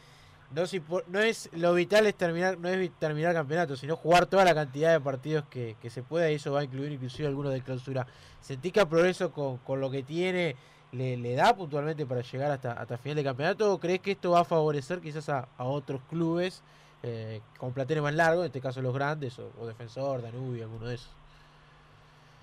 no, 0.52 1.20
es 1.20 1.50
lo 1.54 1.74
vital 1.74 2.06
es 2.06 2.14
terminar 2.16 2.58
no 2.60 2.70
es 2.70 2.92
terminar 3.00 3.32
el 3.32 3.38
campeonato, 3.38 3.76
sino 3.76 3.96
jugar 3.96 4.28
toda 4.28 4.46
la 4.46 4.54
cantidad 4.54 4.92
de 4.92 5.00
partidos 5.00 5.46
que, 5.50 5.76
se 5.90 6.04
pueda 6.04 6.30
y 6.30 6.36
eso 6.36 6.52
va 6.52 6.60
a 6.60 6.64
incluir 6.64 6.92
inclusive 6.92 7.28
algunos 7.28 7.52
de 7.52 7.62
clausura. 7.62 8.06
¿Sentís 8.42 8.72
que 8.72 8.86
progreso 8.86 9.32
con, 9.32 9.58
con 9.58 9.82
lo 9.82 9.90
que 9.90 10.04
tiene 10.04 10.56
le, 10.92 11.36
da 11.36 11.56
puntualmente 11.56 12.06
para 12.06 12.22
llegar 12.22 12.52
hasta, 12.52 12.74
hasta 12.74 12.98
final 12.98 13.16
de 13.16 13.24
campeonato 13.24 13.74
o 13.74 13.80
crees 13.80 14.00
que 14.00 14.12
esto 14.12 14.32
va 14.32 14.42
a 14.42 14.46
favorecer 14.46 15.02
quizás 15.02 15.30
a, 15.30 15.48
otros 15.58 16.02
clubes 16.10 16.64
eh, 17.04 17.42
con 17.58 17.74
plateres 17.74 18.04
más 18.04 18.14
largos, 18.14 18.44
en 18.44 18.48
este 18.48 18.62
caso 18.62 18.82
los 18.82 18.94
grandes 18.94 19.38
o, 19.40 19.66
Defensor, 19.66 20.22
Danubio, 20.22 20.64
alguno 20.64 20.88
de 20.88 20.96
esos? 20.96 21.12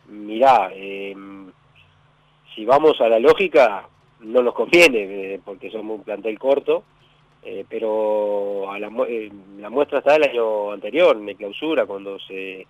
Mirá, 0.08 0.70
em, 0.74 1.50
si 2.54 2.64
vamos 2.64 3.00
a 3.00 3.08
la 3.08 3.18
lógica, 3.18 3.88
no 4.20 4.42
nos 4.42 4.54
conviene 4.54 5.34
eh, 5.34 5.40
porque 5.44 5.70
somos 5.70 5.98
un 5.98 6.04
plantel 6.04 6.38
corto, 6.38 6.84
eh, 7.42 7.64
pero 7.68 8.70
a 8.70 8.78
la, 8.78 8.90
eh, 9.08 9.30
la, 9.58 9.70
muestra 9.70 9.98
está 9.98 10.14
del 10.14 10.30
año 10.30 10.72
anterior, 10.72 11.16
en 11.16 11.34
clausura, 11.36 11.86
cuando 11.86 12.18
se 12.18 12.66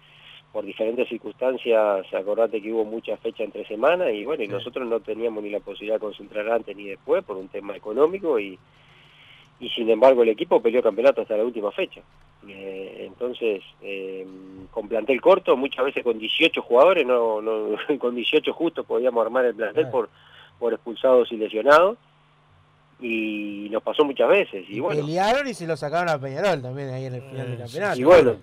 por 0.53 0.65
diferentes 0.65 1.09
circunstancias, 1.09 2.07
acordate 2.15 2.63
que 2.63 2.73
hubo 2.73 2.85
muchas 2.85 3.19
fechas 3.19 3.41
entre 3.41 3.67
semanas 3.67 4.13
y 4.13 4.25
bueno, 4.25 4.45
y 4.45 4.47
nosotros 4.47 4.87
no 4.87 5.01
teníamos 5.01 5.43
ni 5.43 5.51
la 5.51 5.59
posibilidad 5.59 5.97
de 5.97 6.07
concentrar 6.07 6.49
antes 6.49 6.77
ni 6.77 6.85
después 6.85 7.25
por 7.25 7.37
un 7.37 7.49
tema 7.49 7.77
económico 7.77 8.39
y, 8.39 8.57
y 9.59 9.69
sin 9.71 9.91
embargo 9.91 10.23
el 10.23 10.29
equipo 10.29 10.63
peleó 10.63 10.81
campeonato 10.81 11.23
hasta 11.23 11.37
la 11.37 11.45
última 11.45 11.73
fecha. 11.73 12.03
Eh, 12.47 13.05
entonces, 13.07 13.63
eh, 13.83 14.27
con 14.71 14.89
plantel 14.89 15.21
corto, 15.21 15.57
muchas 15.57 15.87
veces 15.87 16.05
con 16.05 16.19
18 16.19 16.63
jugadores, 16.63 17.05
no, 17.05 17.41
no 17.41 17.77
con 17.99 18.15
18 18.15 18.53
justos 18.53 18.87
podíamos 18.87 19.25
armar 19.25 19.47
el 19.47 19.55
plantel 19.55 19.89
por, 19.89 20.09
por 20.59 20.73
expulsados 20.73 21.31
y 21.33 21.37
lesionados 21.37 21.99
y 23.01 23.69
nos 23.71 23.83
pasó 23.83 24.05
muchas 24.05 24.29
veces. 24.29 24.65
Y, 24.69 24.81
bueno, 24.81 25.01
pelearon 25.01 25.47
y 25.47 25.55
se 25.55 25.67
lo 25.67 25.77
sacaron 25.77 26.09
a 26.09 26.19
Peñarol 26.19 26.63
también 26.63 26.91
ahí 26.91 27.07
en 27.07 27.15
el 27.15 27.23
final 27.23 27.51
del 27.51 27.59
campeonato. 27.59 28.01
Y 28.01 28.05
bueno, 28.05 28.37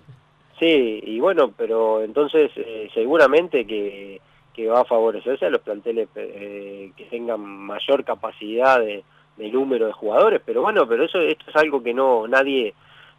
sí, 0.58 1.00
y 1.04 1.20
bueno, 1.20 1.52
pero 1.56 2.02
entonces 2.02 2.50
eh, 2.56 2.88
seguramente 2.94 3.66
que, 3.66 4.20
que 4.54 4.68
va 4.68 4.80
a 4.80 4.84
favorecerse 4.84 5.46
a 5.46 5.50
los 5.50 5.62
planteles 5.62 6.08
eh, 6.14 6.92
que 6.96 7.04
tengan 7.06 7.40
mayor 7.40 8.04
capacidad 8.04 8.80
de, 8.80 9.04
número 9.36 9.86
de 9.86 9.92
jugadores, 9.92 10.40
pero 10.44 10.62
bueno, 10.62 10.86
pero 10.86 11.04
eso 11.04 11.18
esto 11.18 11.46
es 11.48 11.56
algo 11.56 11.82
que 11.82 11.92
no 11.92 12.28
nadie 12.28 12.74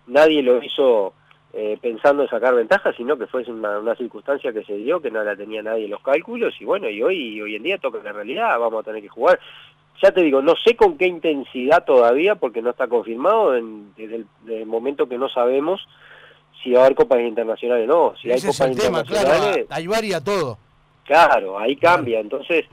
nadie 0.08 0.42
lo 0.42 0.64
hizo 0.64 1.14
eh, 1.54 1.78
pensando 1.82 2.24
en 2.24 2.30
sacar 2.30 2.56
ventaja, 2.56 2.92
sino 2.94 3.18
que 3.18 3.28
fue 3.28 3.44
una, 3.44 3.80
una, 3.80 3.96
circunstancia 3.96 4.52
que 4.52 4.64
se 4.64 4.76
dio, 4.76 5.00
que 5.00 5.12
no 5.12 5.24
la 5.24 5.36
tenía 5.36 5.62
nadie 5.62 5.86
en 5.86 5.92
los 5.92 6.02
cálculos, 6.02 6.54
y 6.60 6.66
bueno, 6.66 6.90
y 6.90 7.02
hoy, 7.02 7.42
hoy 7.42 7.56
en 7.56 7.64
día 7.64 7.78
toca 7.78 8.00
la 8.04 8.12
realidad, 8.12 8.60
vamos 8.60 8.82
a 8.82 8.84
tener 8.84 9.02
que 9.02 9.10
jugar 9.10 9.40
ya 10.04 10.12
te 10.12 10.22
digo, 10.22 10.42
no 10.42 10.56
sé 10.66 10.76
con 10.76 10.98
qué 10.98 11.08
intensidad 11.08 11.86
todavía, 11.86 12.36
porque 12.36 12.62
no 12.62 12.72
está 12.72 12.88
confirmado 12.88 13.56
en, 13.56 13.94
desde, 13.96 14.26
el, 14.48 14.66
momento 14.66 15.08
que 15.08 15.18
no 15.18 15.30
sabemos 15.30 15.88
si 16.62 16.72
va 16.72 16.82
a 16.82 16.86
haber 16.86 16.96
copas 16.96 17.22
internacionales 17.22 17.90
o 17.90 17.94
no. 17.94 18.16
Si 18.18 18.30
hay 18.30 18.42
copas 18.42 18.70
internacionales, 18.70 19.66
ahí 19.70 19.88
varía 19.88 20.22
todo. 20.22 20.58
Claro, 21.06 21.58
ahí 21.58 21.78
cambia. 21.78 22.20
Entonces, 22.20 22.66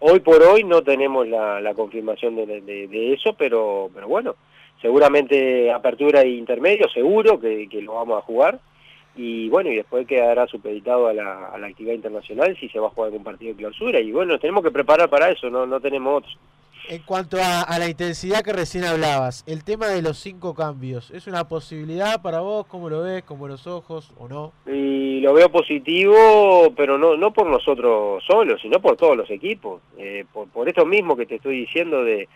hoy 0.00 0.20
por 0.20 0.42
hoy 0.42 0.64
no 0.64 0.82
tenemos 0.82 1.26
la, 1.26 1.72
confirmación 1.74 2.36
de, 2.36 3.12
eso, 3.14 3.34
pero, 3.34 3.90
pero 3.94 4.06
bueno, 4.06 4.36
seguramente 4.84 5.72
apertura 5.72 6.20
e 6.20 6.28
intermedio, 6.28 6.86
seguro 6.90 7.40
que, 7.40 7.66
lo 7.80 7.94
vamos 7.94 8.18
a 8.18 8.20
jugar. 8.20 8.60
Y 9.16 9.48
bueno, 9.48 9.70
y 9.70 9.76
después 9.76 10.06
quedará 10.06 10.46
supeditado 10.46 11.06
a 11.06 11.14
la, 11.14 11.46
a 11.46 11.56
la 11.56 11.68
actividad 11.68 11.94
internacional 11.94 12.54
si 12.60 12.68
se 12.68 12.78
va 12.78 12.88
a 12.88 12.90
jugar 12.90 13.06
algún 13.06 13.24
partido 13.24 13.52
de 13.52 13.56
clausura. 13.60 13.98
Y 13.98 14.12
bueno, 14.12 14.32
nos 14.32 14.42
tenemos 14.42 14.62
que 14.62 14.70
preparar 14.70 15.08
para 15.08 15.30
eso, 15.30 15.48
no, 15.48 15.64
no 15.64 15.80
tenemos 15.80 16.18
otros. 16.18 16.38
En 16.90 17.00
cuanto 17.00 17.38
a, 17.40 17.78
la 17.78 17.88
intensidad 17.88 18.42
que 18.42 18.52
recién 18.52 18.84
hablabas, 18.84 19.42
el 19.46 19.64
tema 19.64 19.86
de 19.86 20.02
los 20.02 20.18
cinco 20.18 20.54
cambios, 20.54 21.10
¿es 21.12 21.26
una 21.26 21.48
posibilidad 21.48 22.20
para 22.20 22.40
vos? 22.40 22.66
¿Cómo 22.66 22.90
lo 22.90 23.00
ves? 23.00 23.22
¿Con 23.22 23.38
buenos 23.38 23.66
ojos 23.66 24.12
o 24.18 24.28
no? 24.28 24.52
Y 24.66 25.20
lo 25.20 25.32
veo 25.32 25.50
positivo, 25.50 26.74
pero 26.76 26.98
no, 26.98 27.16
no 27.16 27.32
por 27.32 27.48
nosotros 27.48 28.22
solos, 28.26 28.60
sino 28.60 28.82
por 28.82 28.98
todos 28.98 29.16
los 29.16 29.30
equipos. 29.30 29.80
Eh, 29.96 30.26
por, 30.30 30.46
por 30.48 30.68
esto 30.68 30.84
mismo 30.84 31.16
que 31.16 31.24
te 31.24 31.36
estoy 31.36 31.60
diciendo 31.60 32.04
de, 32.04 32.28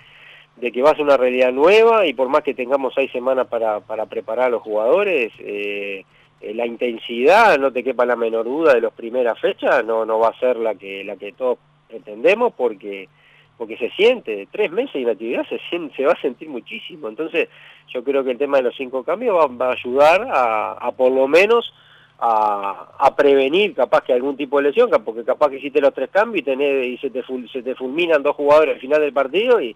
que 0.60 0.82
va 0.82 0.90
a 0.90 0.94
ser 0.94 1.04
una 1.04 1.16
realidad 1.16 1.52
nueva 1.52 2.06
y 2.06 2.14
por 2.14 2.28
más 2.28 2.42
que 2.42 2.54
tengamos 2.54 2.94
seis 2.94 3.10
semanas 3.12 3.46
para, 3.46 3.80
para 3.80 4.06
preparar 4.06 4.46
a 4.46 4.50
los 4.50 4.62
jugadores, 4.62 5.32
eh, 5.38 6.04
eh, 6.40 6.54
la 6.54 6.66
intensidad, 6.66 7.58
no 7.58 7.72
te 7.72 7.82
quepa 7.82 8.06
la 8.06 8.16
menor 8.16 8.44
duda 8.44 8.74
de 8.74 8.80
las 8.80 8.92
primeras 8.92 9.38
fechas, 9.40 9.84
no, 9.84 10.04
no 10.04 10.18
va 10.18 10.28
a 10.28 10.38
ser 10.38 10.56
la 10.56 10.74
que, 10.74 11.04
la 11.04 11.16
que 11.16 11.32
todos 11.32 11.58
pretendemos 11.88 12.52
porque 12.54 13.08
porque 13.56 13.76
se 13.76 13.90
siente, 13.90 14.46
tres 14.52 14.70
meses 14.70 14.92
de 14.94 15.00
inactividad 15.00 15.44
se, 15.48 15.58
siente, 15.68 15.96
se 15.96 16.04
va 16.04 16.12
a 16.12 16.20
sentir 16.20 16.48
muchísimo. 16.48 17.08
Entonces 17.08 17.48
yo 17.92 18.04
creo 18.04 18.22
que 18.22 18.30
el 18.30 18.38
tema 18.38 18.58
de 18.58 18.62
los 18.62 18.76
cinco 18.76 19.02
cambios 19.02 19.36
va, 19.36 19.70
a 19.70 19.72
ayudar 19.72 20.28
a, 20.30 20.92
por 20.92 21.10
lo 21.10 21.26
menos 21.26 21.74
a, 22.20 23.12
prevenir 23.16 23.74
capaz 23.74 24.02
que 24.02 24.12
algún 24.12 24.36
tipo 24.36 24.58
de 24.58 24.68
lesión, 24.68 24.88
porque 25.04 25.24
capaz 25.24 25.50
que 25.50 25.56
hiciste 25.56 25.80
los 25.80 25.92
tres 25.92 26.08
cambios 26.08 26.42
y, 26.42 26.44
tenés, 26.44 26.86
y 26.86 26.98
se, 26.98 27.10
te 27.10 27.24
se 27.52 27.62
te 27.62 27.74
fulminan 27.74 28.22
dos 28.22 28.36
jugadores 28.36 28.76
al 28.76 28.80
final 28.80 29.00
del 29.00 29.12
partido 29.12 29.60
y, 29.60 29.74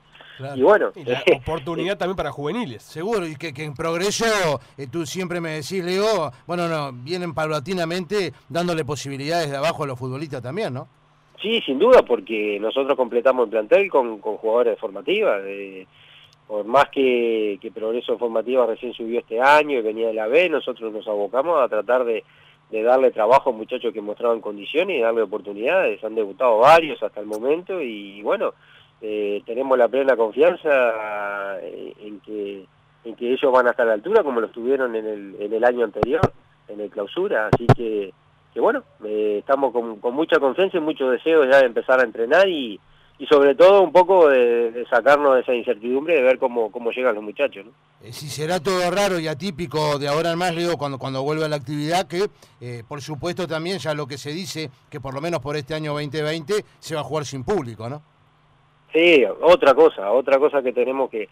y 0.56 0.62
bueno. 0.62 0.92
oportunidad 1.42 1.98
también 1.98 2.16
para 2.16 2.32
juveniles. 2.32 2.82
Seguro, 2.82 3.26
y 3.26 3.36
que, 3.36 3.52
en 3.56 3.74
progreso, 3.74 4.24
eh, 4.76 4.86
tú 4.90 5.06
siempre 5.06 5.40
me 5.40 5.50
decís, 5.50 5.84
Leo, 5.84 6.32
bueno, 6.46 6.68
no, 6.68 6.92
vienen 6.92 7.34
paulatinamente 7.34 8.32
dándole 8.48 8.84
posibilidades 8.84 9.50
de 9.50 9.56
abajo 9.56 9.84
a 9.84 9.86
los 9.86 9.98
futbolistas 9.98 10.42
también, 10.42 10.74
¿no? 10.74 10.88
Sí, 11.40 11.60
sin 11.66 11.78
duda, 11.78 12.02
porque 12.02 12.58
nosotros 12.60 12.96
completamos 12.96 13.46
el 13.46 13.50
plantel 13.50 13.90
con, 13.90 14.18
con 14.18 14.36
jugadores 14.36 14.74
de 14.74 14.80
formativa. 14.80 15.38
por 16.46 16.64
más 16.64 16.88
que, 16.90 17.58
que 17.60 17.72
Progreso 17.72 18.16
Formativa 18.16 18.64
recién 18.64 18.92
subió 18.92 19.18
este 19.18 19.40
año 19.40 19.78
y 19.78 19.82
venía 19.82 20.06
de 20.06 20.14
la 20.14 20.28
B, 20.28 20.48
nosotros 20.48 20.92
nos 20.92 21.06
abocamos 21.08 21.60
a 21.60 21.68
tratar 21.68 22.04
de, 22.04 22.22
darle 22.70 23.10
trabajo 23.10 23.50
a 23.50 23.52
muchachos 23.52 23.92
que 23.92 24.00
mostraban 24.00 24.40
condiciones 24.40 24.96
y 24.96 25.00
darle 25.00 25.22
oportunidades. 25.22 26.02
Han 26.04 26.14
debutado 26.14 26.58
varios 26.58 27.02
hasta 27.02 27.20
el 27.20 27.26
momento 27.26 27.82
y 27.82 28.22
bueno, 28.22 28.54
eh, 29.02 29.42
tenemos 29.44 29.76
la 29.76 29.88
plena 29.88 30.16
confianza 30.16 31.58
eh, 31.60 31.92
en 32.00 32.20
que, 32.20 32.64
en 33.04 33.16
que 33.16 33.32
ellos 33.32 33.52
van 33.52 33.66
a 33.66 33.70
estar 33.70 33.84
a 33.84 33.88
la 33.88 33.94
altura 33.94 34.22
como 34.22 34.40
lo 34.40 34.46
estuvieron 34.46 34.94
en 34.94 35.06
el, 35.06 35.36
en 35.40 35.52
el 35.52 35.64
año 35.64 35.84
anterior, 35.84 36.32
en 36.68 36.80
el 36.80 36.88
clausura. 36.88 37.48
Así 37.52 37.66
que 37.76 38.12
que 38.52 38.60
bueno, 38.60 38.82
eh, 39.04 39.38
estamos 39.40 39.72
con, 39.72 40.14
mucha 40.14 40.38
confianza 40.38 40.76
y 40.76 40.80
mucho 40.80 41.08
deseo 41.10 41.44
ya 41.44 41.58
de 41.58 41.66
empezar 41.66 42.00
a 42.00 42.04
entrenar 42.04 42.46
y, 42.48 42.78
y 43.18 43.26
sobre 43.26 43.54
todo 43.54 43.82
un 43.82 43.92
poco 43.92 44.28
de, 44.28 44.84
sacarnos 44.90 45.34
de 45.34 45.40
esa 45.40 45.54
incertidumbre 45.54 46.16
de 46.16 46.22
ver 46.22 46.38
cómo, 46.38 46.70
cómo 46.70 46.90
llegan 46.90 47.14
los 47.14 47.24
muchachos. 47.24 47.64
¿no? 47.64 47.72
Eh, 48.02 48.12
si 48.12 48.28
será 48.28 48.60
todo 48.60 48.90
raro 48.90 49.18
y 49.18 49.26
atípico 49.26 49.98
de 49.98 50.08
ahora 50.08 50.32
en 50.32 50.38
más, 50.38 50.54
Leo, 50.54 50.76
cuando, 50.76 50.98
cuando 50.98 51.22
vuelva 51.22 51.48
la 51.48 51.56
actividad, 51.56 52.06
que 52.06 52.28
por 52.86 53.00
supuesto 53.00 53.46
también 53.46 53.78
ya 53.78 53.94
lo 53.94 54.06
que 54.06 54.18
se 54.18 54.32
dice, 54.32 54.70
que 54.90 55.00
por 55.00 55.14
lo 55.14 55.20
menos 55.20 55.40
por 55.40 55.56
este 55.56 55.74
año 55.74 55.92
2020 55.92 56.64
se 56.78 56.94
va 56.94 57.00
a 57.00 57.04
jugar 57.04 57.24
sin 57.24 57.44
público, 57.44 57.88
¿no? 57.88 58.02
Sí, 58.92 59.24
otra 59.40 59.74
cosa, 59.74 60.10
otra 60.10 60.38
cosa 60.38 60.62
que 60.62 60.72
tenemos 60.72 61.10
que, 61.10 61.28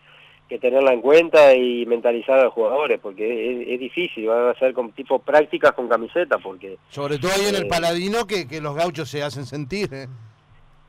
que 0.48 0.58
tenerla 0.58 0.92
en 0.92 1.00
cuenta 1.00 1.54
y 1.54 1.86
mentalizar 1.86 2.38
a 2.38 2.44
los 2.44 2.52
jugadores, 2.52 2.98
porque 3.00 3.72
es, 3.72 3.78
difícil, 3.78 4.26
van 4.26 4.48
a 4.48 4.58
ser 4.58 4.72
con 4.72 4.92
tipo 4.92 5.18
prácticas 5.18 5.72
con 5.72 5.88
camiseta, 5.88 6.38
porque... 6.38 6.78
Sobre 6.88 7.18
todo 7.18 7.30
ahí 7.32 7.48
en 7.48 7.56
el 7.56 7.66
eh, 7.66 7.68
Paladino 7.68 8.26
que, 8.26 8.48
que 8.48 8.60
los 8.60 8.74
gauchos 8.74 9.08
se 9.08 9.22
hacen 9.22 9.46
sentir. 9.46 9.92
¿eh? 9.92 10.08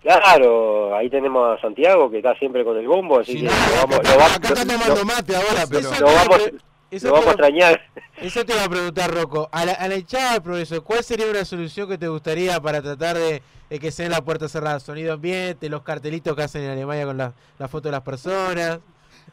Claro, 0.01 0.95
ahí 0.95 1.09
tenemos 1.09 1.57
a 1.57 1.61
Santiago 1.61 2.09
que 2.09 2.17
está 2.17 2.33
siempre 2.35 2.63
con 2.63 2.77
el 2.77 2.87
bombo, 2.87 3.19
así 3.19 3.35
que 3.35 3.43
lo 3.43 3.51
vamos, 3.81 4.41
tomando 4.41 5.05
mate 5.05 5.35
ahora, 5.35 5.65
pero... 5.69 5.89
Lo 5.99 6.05
vamos, 6.07 6.51
lo 6.91 7.11
vamos 7.11 7.27
a 7.27 7.31
extrañar. 7.31 7.81
Eso 8.17 8.45
te 8.45 8.53
va 8.53 8.65
a 8.65 8.69
preguntar, 8.69 9.11
Rocco. 9.11 9.49
A 9.51 9.65
la, 9.65 9.73
a 9.73 9.87
la 9.87 9.95
hinchada 9.95 10.33
del 10.33 10.41
progreso, 10.41 10.83
¿cuál 10.83 11.03
sería 11.03 11.27
una 11.29 11.45
solución 11.45 11.87
que 11.89 11.97
te 11.97 12.07
gustaría 12.07 12.59
para 12.59 12.81
tratar 12.81 13.17
de, 13.17 13.41
que 13.79 13.91
se 13.91 14.03
den 14.03 14.11
la 14.11 14.21
puerta 14.21 14.47
cerrada? 14.47 14.79
Sonido 14.79 15.13
ambiente, 15.13 15.69
los 15.69 15.83
cartelitos 15.83 16.35
que 16.35 16.43
hacen 16.43 16.63
en 16.63 16.71
Alemania 16.71 17.05
con 17.05 17.17
la, 17.17 17.33
la 17.57 17.67
foto 17.67 17.87
de 17.87 17.93
las 17.93 18.01
personas. 18.01 18.79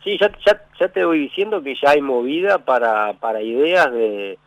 Sí, 0.04 0.16
ya, 0.20 0.30
ya, 0.46 0.62
ya 0.78 0.88
te 0.88 1.04
voy 1.04 1.18
diciendo 1.18 1.62
que 1.62 1.74
ya 1.82 1.90
hay 1.90 2.00
movida 2.00 2.58
para, 2.58 3.14
para 3.14 3.42
ideas 3.42 3.90
de, 3.92 4.38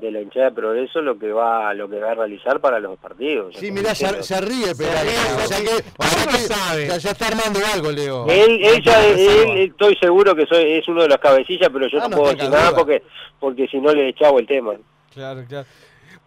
de 0.00 0.10
la 0.10 0.20
hinchada 0.20 0.46
de 0.46 0.52
progreso 0.52 1.00
lo 1.02 1.18
que 1.18 1.32
va 1.32 1.72
lo 1.74 1.88
que 1.88 2.00
va 2.00 2.12
a 2.12 2.14
realizar 2.14 2.60
para 2.60 2.80
los 2.80 2.98
partidos. 2.98 3.54
Sí, 3.56 3.70
mira, 3.70 3.94
se, 3.94 4.40
ríe, 4.40 4.74
pero 4.76 4.90
o 4.90 5.46
sea 5.46 5.58
que, 5.58 6.88
Ya, 7.00 7.10
está 7.10 7.28
armando 7.28 7.60
algo, 7.74 7.92
Leo. 7.92 8.26
Él, 8.28 8.60
estoy 8.62 9.96
seguro 9.96 10.34
que 10.34 10.46
soy, 10.46 10.72
es 10.72 10.88
uno 10.88 11.02
de 11.02 11.08
los 11.08 11.18
cabecillas, 11.18 11.68
pero 11.72 11.86
yo 11.88 11.98
ah, 12.02 12.08
no, 12.08 12.16
puedo 12.16 12.32
decir 12.32 12.50
nada 12.50 12.74
porque 12.74 13.02
porque 13.38 13.66
si 13.68 13.78
no 13.78 13.92
le 13.92 14.08
echaba 14.08 14.38
el 14.40 14.46
tema. 14.46 14.74
Claro, 15.12 15.44
claro. 15.48 15.66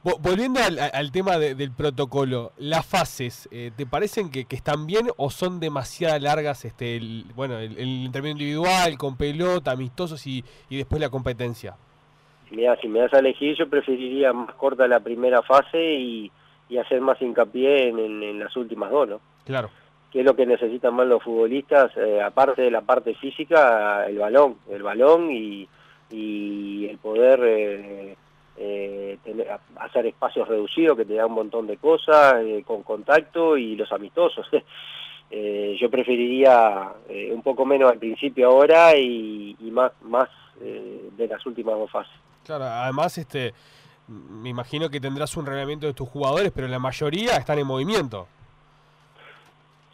Volviendo 0.03 0.59
al, 0.61 1.11
tema 1.13 1.37
del 1.37 1.71
protocolo, 1.71 2.51
las 2.57 2.85
fases, 2.85 3.47
eh, 3.51 3.71
¿te 3.73 3.85
parecen 3.85 4.29
que, 4.29 4.45
están 4.49 4.85
bien 4.85 5.07
o 5.15 5.29
son 5.29 5.61
demasiado 5.61 6.19
largas? 6.19 6.65
Este, 6.65 6.97
el, 6.97 7.25
bueno, 7.35 7.57
el, 7.57 7.77
el 7.77 7.87
individual, 8.25 8.97
con 8.97 9.15
pelota, 9.15 9.71
amistosos 9.71 10.27
y, 10.27 10.43
después 10.69 10.99
la 10.99 11.09
competencia. 11.09 11.77
Mira, 12.51 12.75
si 12.77 12.87
me 12.87 12.99
das 12.99 13.13
a 13.13 13.19
elegir, 13.19 13.55
yo 13.55 13.69
preferiría 13.69 14.33
más 14.33 14.53
corta 14.55 14.87
la 14.87 14.99
primera 14.99 15.41
fase 15.41 15.81
y, 15.81 16.31
hacer 16.81 17.01
más 17.01 17.21
hincapié 17.21 17.89
en, 17.89 18.39
las 18.39 18.57
últimas 18.57 18.89
dos, 18.89 19.07
¿no? 19.07 19.21
Claro. 19.45 19.69
Que 20.11 20.21
es 20.21 20.25
lo 20.25 20.35
que 20.35 20.47
necesitan 20.47 20.95
más 20.95 21.05
los 21.05 21.21
futbolistas, 21.21 21.95
eh, 21.97 22.19
aparte 22.19 22.63
de 22.63 22.71
la 22.71 22.81
parte 22.81 23.13
física, 23.13 24.07
el 24.07 24.17
balón, 24.17 24.55
el 24.71 24.81
balón 24.81 25.31
y, 25.31 25.67
el 26.09 26.97
poder. 26.97 27.39
Eh, 27.43 28.15
eh, 28.55 29.17
hacer 29.77 30.05
espacios 30.05 30.47
reducidos 30.47 30.95
que 30.95 31.05
te 31.05 31.15
da 31.15 31.25
un 31.25 31.33
montón 31.33 31.65
de 31.65 31.77
cosas 31.77 32.35
eh, 32.43 32.63
con 32.65 32.83
contacto 32.83 33.57
y 33.57 33.75
los 33.75 33.91
amistosos. 33.91 34.47
eh, 35.31 35.75
yo 35.79 35.89
preferiría 35.89 36.91
un 37.31 37.41
poco 37.41 37.65
menos 37.65 37.91
al 37.91 37.97
principio 37.97 38.49
ahora 38.49 38.95
y, 38.95 39.55
más, 39.71 39.91
más 40.03 40.29
eh, 40.61 41.09
de 41.17 41.27
las 41.27 41.43
últimas 41.45 41.75
dos 41.75 41.89
fases. 41.89 42.13
Claro, 42.45 42.65
además 42.65 43.17
este 43.17 43.53
me 44.07 44.49
imagino 44.49 44.89
que 44.89 44.99
tendrás 44.99 45.35
un 45.37 45.45
reglamento 45.45 45.87
de 45.87 45.93
tus 45.93 46.09
jugadores, 46.09 46.51
pero 46.53 46.67
la 46.67 46.79
mayoría 46.79 47.37
están 47.37 47.59
en 47.59 47.67
movimiento. 47.67 48.27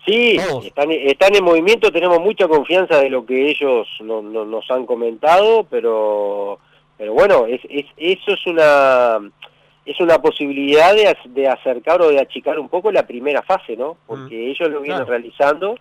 Sí, 0.05 0.37
están, 0.63 0.91
están 0.91 1.35
en 1.35 1.43
movimiento, 1.43 1.91
tenemos 1.91 2.19
mucha 2.19 2.47
confianza 2.47 2.99
de 2.99 3.09
lo 3.09 3.25
que 3.25 3.49
ellos 3.49 3.87
nos 4.01 4.71
han 4.71 4.85
comentado, 4.85 5.65
pero 5.69 6.59
pero 6.97 7.13
bueno, 7.13 7.45
es, 7.45 7.61
es, 7.69 7.85
eso 7.97 8.33
es 8.33 8.47
una 8.47 9.19
es 9.85 9.99
una 9.99 10.19
posibilidad 10.19 10.93
de, 10.93 11.15
de, 11.29 11.47
acercar 11.47 12.01
o 12.01 12.09
de 12.09 12.19
achicar 12.19 12.59
un 12.59 12.69
poco 12.69 12.91
la 12.91 13.07
primera 13.07 13.41
fase, 13.41 13.75
¿no? 13.75 13.97
Porque 14.05 14.35
mm. 14.35 14.49
ellos 14.49 14.69
lo 14.69 14.81
vienen 14.81 15.07
realizando, 15.07 15.75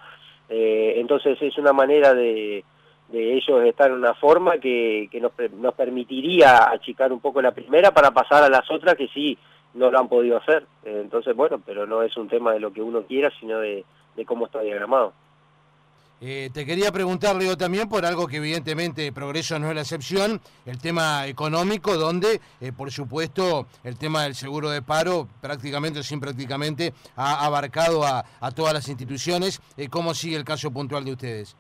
eh, 0.49 0.95
entonces 0.97 1.37
es 1.43 1.59
una 1.59 1.73
manera 1.73 2.15
de, 2.15 2.65
de, 3.09 3.37
ellos 3.37 3.65
estar 3.65 3.91
en 3.91 3.97
una 3.97 4.15
forma 4.15 4.59
que, 4.59 5.09
que 5.11 5.21
nos, 5.21 5.33
nos, 5.57 5.75
permitiría 5.75 6.71
achicar 6.71 7.13
un 7.13 7.21
poco 7.21 7.43
la 7.43 7.53
primera 7.53 7.93
para 7.93 8.11
pasar 8.11 8.43
a 8.43 8.49
las 8.49 8.71
otras 8.71 8.97
que 8.97 9.09
sí 9.09 9.37
no 9.75 9.91
lo 9.91 9.99
han 9.99 10.09
podido 10.09 10.37
hacer. 10.39 10.67
entonces, 10.85 11.35
bueno, 11.37 11.61
pero 11.65 11.87
no 11.87 12.03
es 12.03 12.17
un 12.17 12.29
tema 12.29 12.53
de 12.53 12.61
lo 12.61 12.73
que 12.73 12.83
uno 12.83 13.03
quiera, 13.03 13.31
sino 13.39 13.61
de, 13.61 13.85
de 14.17 14.25
cómo 14.25 14.47
está 14.47 14.61
diagramado. 14.61 15.13
Eh, 16.21 16.51
te 16.53 16.67
quería 16.67 16.91
preguntar, 16.91 17.37
Leo, 17.37 17.57
también 17.57 17.89
por 17.89 18.05
algo 18.05 18.27
que 18.27 18.39
evidentemente 18.39 19.13
Progreso 19.13 19.57
no 19.61 19.69
es 19.69 19.75
la 19.77 19.83
excepción, 19.83 20.41
el 20.67 20.79
tema 20.79 21.29
económico, 21.29 21.97
donde, 21.97 22.41
eh, 22.61 22.73
por 22.73 22.91
supuesto, 22.91 23.69
el 23.85 23.97
tema 23.97 24.25
del 24.25 24.35
seguro 24.35 24.69
de 24.71 24.83
paro 24.83 25.29
prácticamente 25.41 26.01
o 26.01 26.03
sin 26.03 26.19
prácticamente 26.19 26.93
ha 27.15 27.47
abarcado 27.47 28.05
a, 28.05 28.25
todas 28.51 28.75
las 28.75 28.89
instituciones. 28.89 29.61
Eh, 29.77 29.89
¿Cómo 29.89 30.13
sigue 30.13 30.37
el 30.37 30.45
caso 30.45 30.73
puntual 30.73 31.05
de 31.05 31.13
ustedes? 31.13 31.57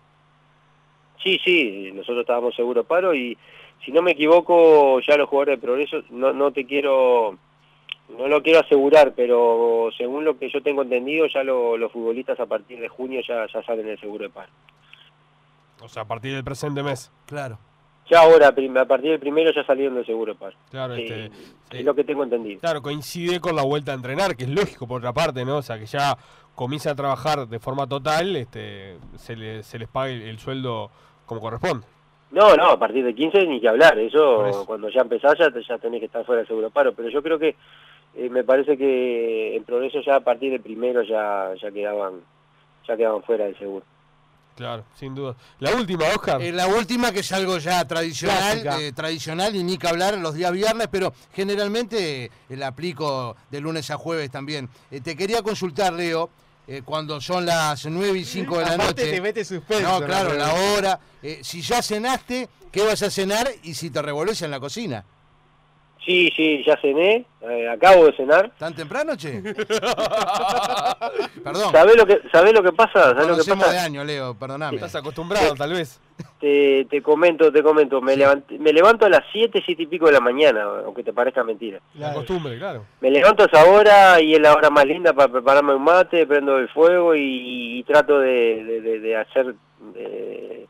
Sí, 1.22 1.38
sí, 1.44 1.90
nosotros 1.92 2.20
estábamos 2.20 2.54
seguro 2.54 2.82
de 2.82 2.88
paro 2.88 3.14
y, 3.14 3.36
si 3.84 3.92
no 3.92 4.02
me 4.02 4.12
equivoco, 4.12 5.00
ya 5.00 5.16
los 5.16 5.28
jugadores 5.28 5.58
de 5.58 5.66
Progreso, 5.66 6.02
no, 6.10 6.32
no 6.32 6.52
te 6.52 6.66
quiero 6.66 7.36
no 8.16 8.26
lo 8.26 8.42
quiero 8.42 8.60
asegurar, 8.60 9.12
pero 9.14 9.90
según 9.96 10.24
lo 10.24 10.38
que 10.38 10.50
yo 10.50 10.62
tengo 10.62 10.82
entendido, 10.82 11.26
ya 11.26 11.42
los 11.42 11.92
futbolistas 11.92 12.40
a 12.40 12.46
partir 12.46 12.80
de 12.80 12.88
junio 12.88 13.20
ya, 13.26 13.46
ya 13.52 13.62
salen 13.62 13.86
del 13.86 14.00
seguro 14.00 14.24
de 14.24 14.30
paro. 14.30 14.50
O 15.82 15.88
sea, 15.88 16.02
a 16.02 16.08
partir 16.08 16.34
del 16.34 16.42
presente 16.42 16.82
mes. 16.82 17.12
Claro. 17.26 17.58
Ya 18.10 18.20
ahora, 18.20 18.48
a 18.48 18.84
partir 18.86 19.10
del 19.10 19.20
primero 19.20 19.52
ya 19.54 19.62
salieron 19.64 19.94
del 19.94 20.06
seguro 20.06 20.32
de 20.32 20.38
paro. 20.38 20.56
Claro, 20.70 20.94
este, 20.94 21.30
es 21.70 21.84
lo 21.84 21.94
que 21.94 22.04
tengo 22.04 22.24
entendido. 22.24 22.60
Claro, 22.60 22.80
coincide 22.80 23.40
con 23.40 23.54
la 23.54 23.62
vuelta 23.62 23.92
a 23.92 23.94
entrenar, 23.94 24.36
que 24.36 24.44
es 24.44 24.50
lógico 24.50 24.88
por 24.88 24.98
otra 24.98 25.12
parte, 25.12 25.44
¿no? 25.44 25.58
O 25.58 25.62
sea, 25.62 25.78
que 25.78 25.84
ya 25.84 26.16
comienza 26.54 26.92
a 26.92 26.94
trabajar 26.94 27.46
de 27.46 27.58
forma 27.58 27.86
total, 27.86 28.34
este, 28.36 28.96
se, 29.16 29.62
se 29.62 29.78
les 29.78 29.88
pague 29.88 30.28
el 30.28 30.38
sueldo 30.38 30.90
como 31.28 31.40
corresponde. 31.40 31.86
No, 32.30 32.56
no, 32.56 32.70
a 32.70 32.78
partir 32.78 33.04
de 33.04 33.14
15 33.14 33.46
ni 33.46 33.60
que 33.60 33.68
hablar, 33.68 33.98
eso, 33.98 34.64
cuando 34.66 34.88
ya 34.90 35.02
empezás 35.02 35.34
ya, 35.38 35.48
ya 35.66 35.78
tenés 35.78 36.00
que 36.00 36.06
estar 36.06 36.24
fuera 36.24 36.40
del 36.40 36.48
seguro 36.48 36.70
paro, 36.70 36.92
pero 36.92 37.08
yo 37.08 37.22
creo 37.22 37.38
que 37.38 37.54
eh, 38.16 38.28
me 38.28 38.44
parece 38.44 38.76
que 38.76 39.56
en 39.56 39.64
progreso 39.64 40.00
ya 40.04 40.16
a 40.16 40.20
partir 40.20 40.50
del 40.50 40.60
primero 40.60 41.02
ya, 41.02 41.52
ya 41.60 41.70
quedaban 41.70 42.20
ya 42.86 42.96
quedaban 42.96 43.22
fuera 43.22 43.44
del 43.44 43.58
seguro. 43.58 43.84
Claro, 44.56 44.84
sin 44.94 45.14
duda. 45.14 45.36
La 45.60 45.72
última, 45.72 46.06
Oscar. 46.06 46.42
Eh, 46.42 46.50
la 46.50 46.66
última 46.66 47.12
que 47.12 47.20
es 47.20 47.30
algo 47.32 47.58
ya 47.58 47.86
tradicional, 47.86 48.80
eh, 48.80 48.92
tradicional 48.92 49.54
y 49.54 49.62
ni 49.62 49.78
que 49.78 49.86
hablar 49.86 50.18
los 50.18 50.34
días 50.34 50.50
viernes, 50.50 50.88
pero 50.90 51.12
generalmente 51.32 52.30
la 52.48 52.68
aplico 52.68 53.36
de 53.50 53.60
lunes 53.60 53.90
a 53.90 53.96
jueves 53.96 54.30
también. 54.30 54.68
te 55.04 55.16
quería 55.16 55.42
consultar, 55.42 55.92
Leo, 55.92 56.28
cuando 56.84 57.20
son 57.20 57.46
las 57.46 57.86
9 57.86 58.18
y 58.18 58.24
5 58.24 58.58
de 58.58 58.64
la 58.64 58.76
noche. 58.76 59.10
te 59.10 59.20
mete 59.20 59.44
suspenso. 59.44 60.00
No, 60.00 60.06
claro, 60.06 60.34
la 60.34 60.52
hora. 60.52 61.00
si 61.42 61.62
ya 61.62 61.82
cenaste, 61.82 62.48
¿qué 62.70 62.82
vas 62.82 63.02
a 63.02 63.10
cenar? 63.10 63.50
Y 63.62 63.74
si 63.74 63.90
te 63.90 64.02
revolves 64.02 64.42
en 64.42 64.50
la 64.50 64.60
cocina. 64.60 65.04
Sí, 66.08 66.32
sí, 66.34 66.64
ya 66.66 66.74
cené, 66.80 67.26
eh, 67.42 67.68
acabo 67.68 68.06
de 68.06 68.16
cenar. 68.16 68.50
¿Tan 68.56 68.74
temprano, 68.74 69.14
che? 69.14 69.42
Perdón. 71.44 71.70
¿Sabés 71.70 71.96
lo 71.96 72.06
que, 72.06 72.22
sabés 72.32 72.54
lo 72.54 72.62
que 72.62 72.72
pasa? 72.72 73.10
¿Sabés 73.10 73.28
lo 73.28 73.36
que 73.36 73.50
pasa? 73.50 73.72
de 73.72 73.78
año, 73.78 74.02
Leo, 74.04 74.34
perdóname. 74.34 74.76
Estás 74.76 74.94
acostumbrado, 74.94 75.54
tal 75.54 75.74
vez. 75.74 76.00
Te, 76.40 76.86
te 76.88 77.02
comento, 77.02 77.52
te 77.52 77.62
comento. 77.62 78.00
Me, 78.00 78.16
me 78.58 78.72
levanto 78.72 79.04
a 79.04 79.10
las 79.10 79.22
7, 79.32 79.62
7 79.62 79.82
y 79.82 79.86
pico 79.86 80.06
de 80.06 80.12
la 80.12 80.20
mañana, 80.20 80.64
aunque 80.86 81.04
te 81.04 81.12
parezca 81.12 81.44
mentira. 81.44 81.78
La 81.92 82.14
costumbre, 82.14 82.56
claro. 82.56 82.86
Me 83.02 83.10
levanto 83.10 83.42
a 83.42 83.46
esa 83.46 83.66
hora 83.66 84.18
y 84.18 84.34
es 84.34 84.40
la 84.40 84.54
hora 84.54 84.70
más 84.70 84.86
linda 84.86 85.12
para 85.12 85.30
prepararme 85.30 85.74
un 85.74 85.84
mate, 85.84 86.26
prendo 86.26 86.56
el 86.56 86.70
fuego 86.70 87.14
y, 87.14 87.84
trato 87.86 88.18
de, 88.18 88.80
de, 88.98 89.14
hacer... 89.14 89.54
Eh, 89.94 90.66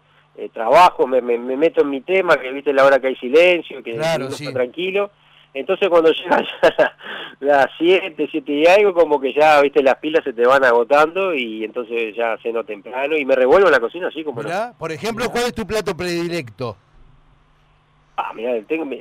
trabajo, 0.52 1.06
me, 1.06 1.20
me, 1.20 1.56
meto 1.56 1.82
en 1.82 1.90
mi 1.90 2.00
tema, 2.00 2.36
que 2.36 2.52
viste 2.52 2.72
la 2.72 2.84
hora 2.84 3.00
que 3.00 3.08
hay 3.08 3.16
silencio, 3.16 3.82
que 3.82 3.96
claro, 3.96 4.28
está 4.28 4.52
tranquilo, 4.52 5.10
entonces 5.54 5.88
cuando 5.88 6.10
llega 6.12 6.42
ya 6.62 6.96
las 7.40 7.66
7, 7.78 8.28
7 8.30 8.52
y 8.52 8.66
algo, 8.66 8.94
como 8.94 9.20
que 9.20 9.32
ya, 9.32 9.60
viste, 9.60 9.82
las 9.82 9.96
pilas 9.96 10.24
se 10.24 10.32
te 10.32 10.46
van 10.46 10.64
agotando 10.64 11.34
y 11.34 11.64
entonces 11.64 12.14
ya 12.16 12.36
ceno 12.42 12.64
temprano 12.64 13.16
y 13.16 13.24
me 13.24 13.34
revuelvo 13.34 13.68
en 13.68 13.72
la 13.72 13.80
cocina 13.80 14.08
así 14.08 14.24
como... 14.24 14.42
Por 14.78 14.92
ejemplo, 14.92 15.28
¿cuál 15.30 15.44
es 15.44 15.54
tu 15.54 15.66
plato 15.66 15.96
predilecto? 15.96 16.76
Ah, 18.16 18.32
mira, 18.34 18.52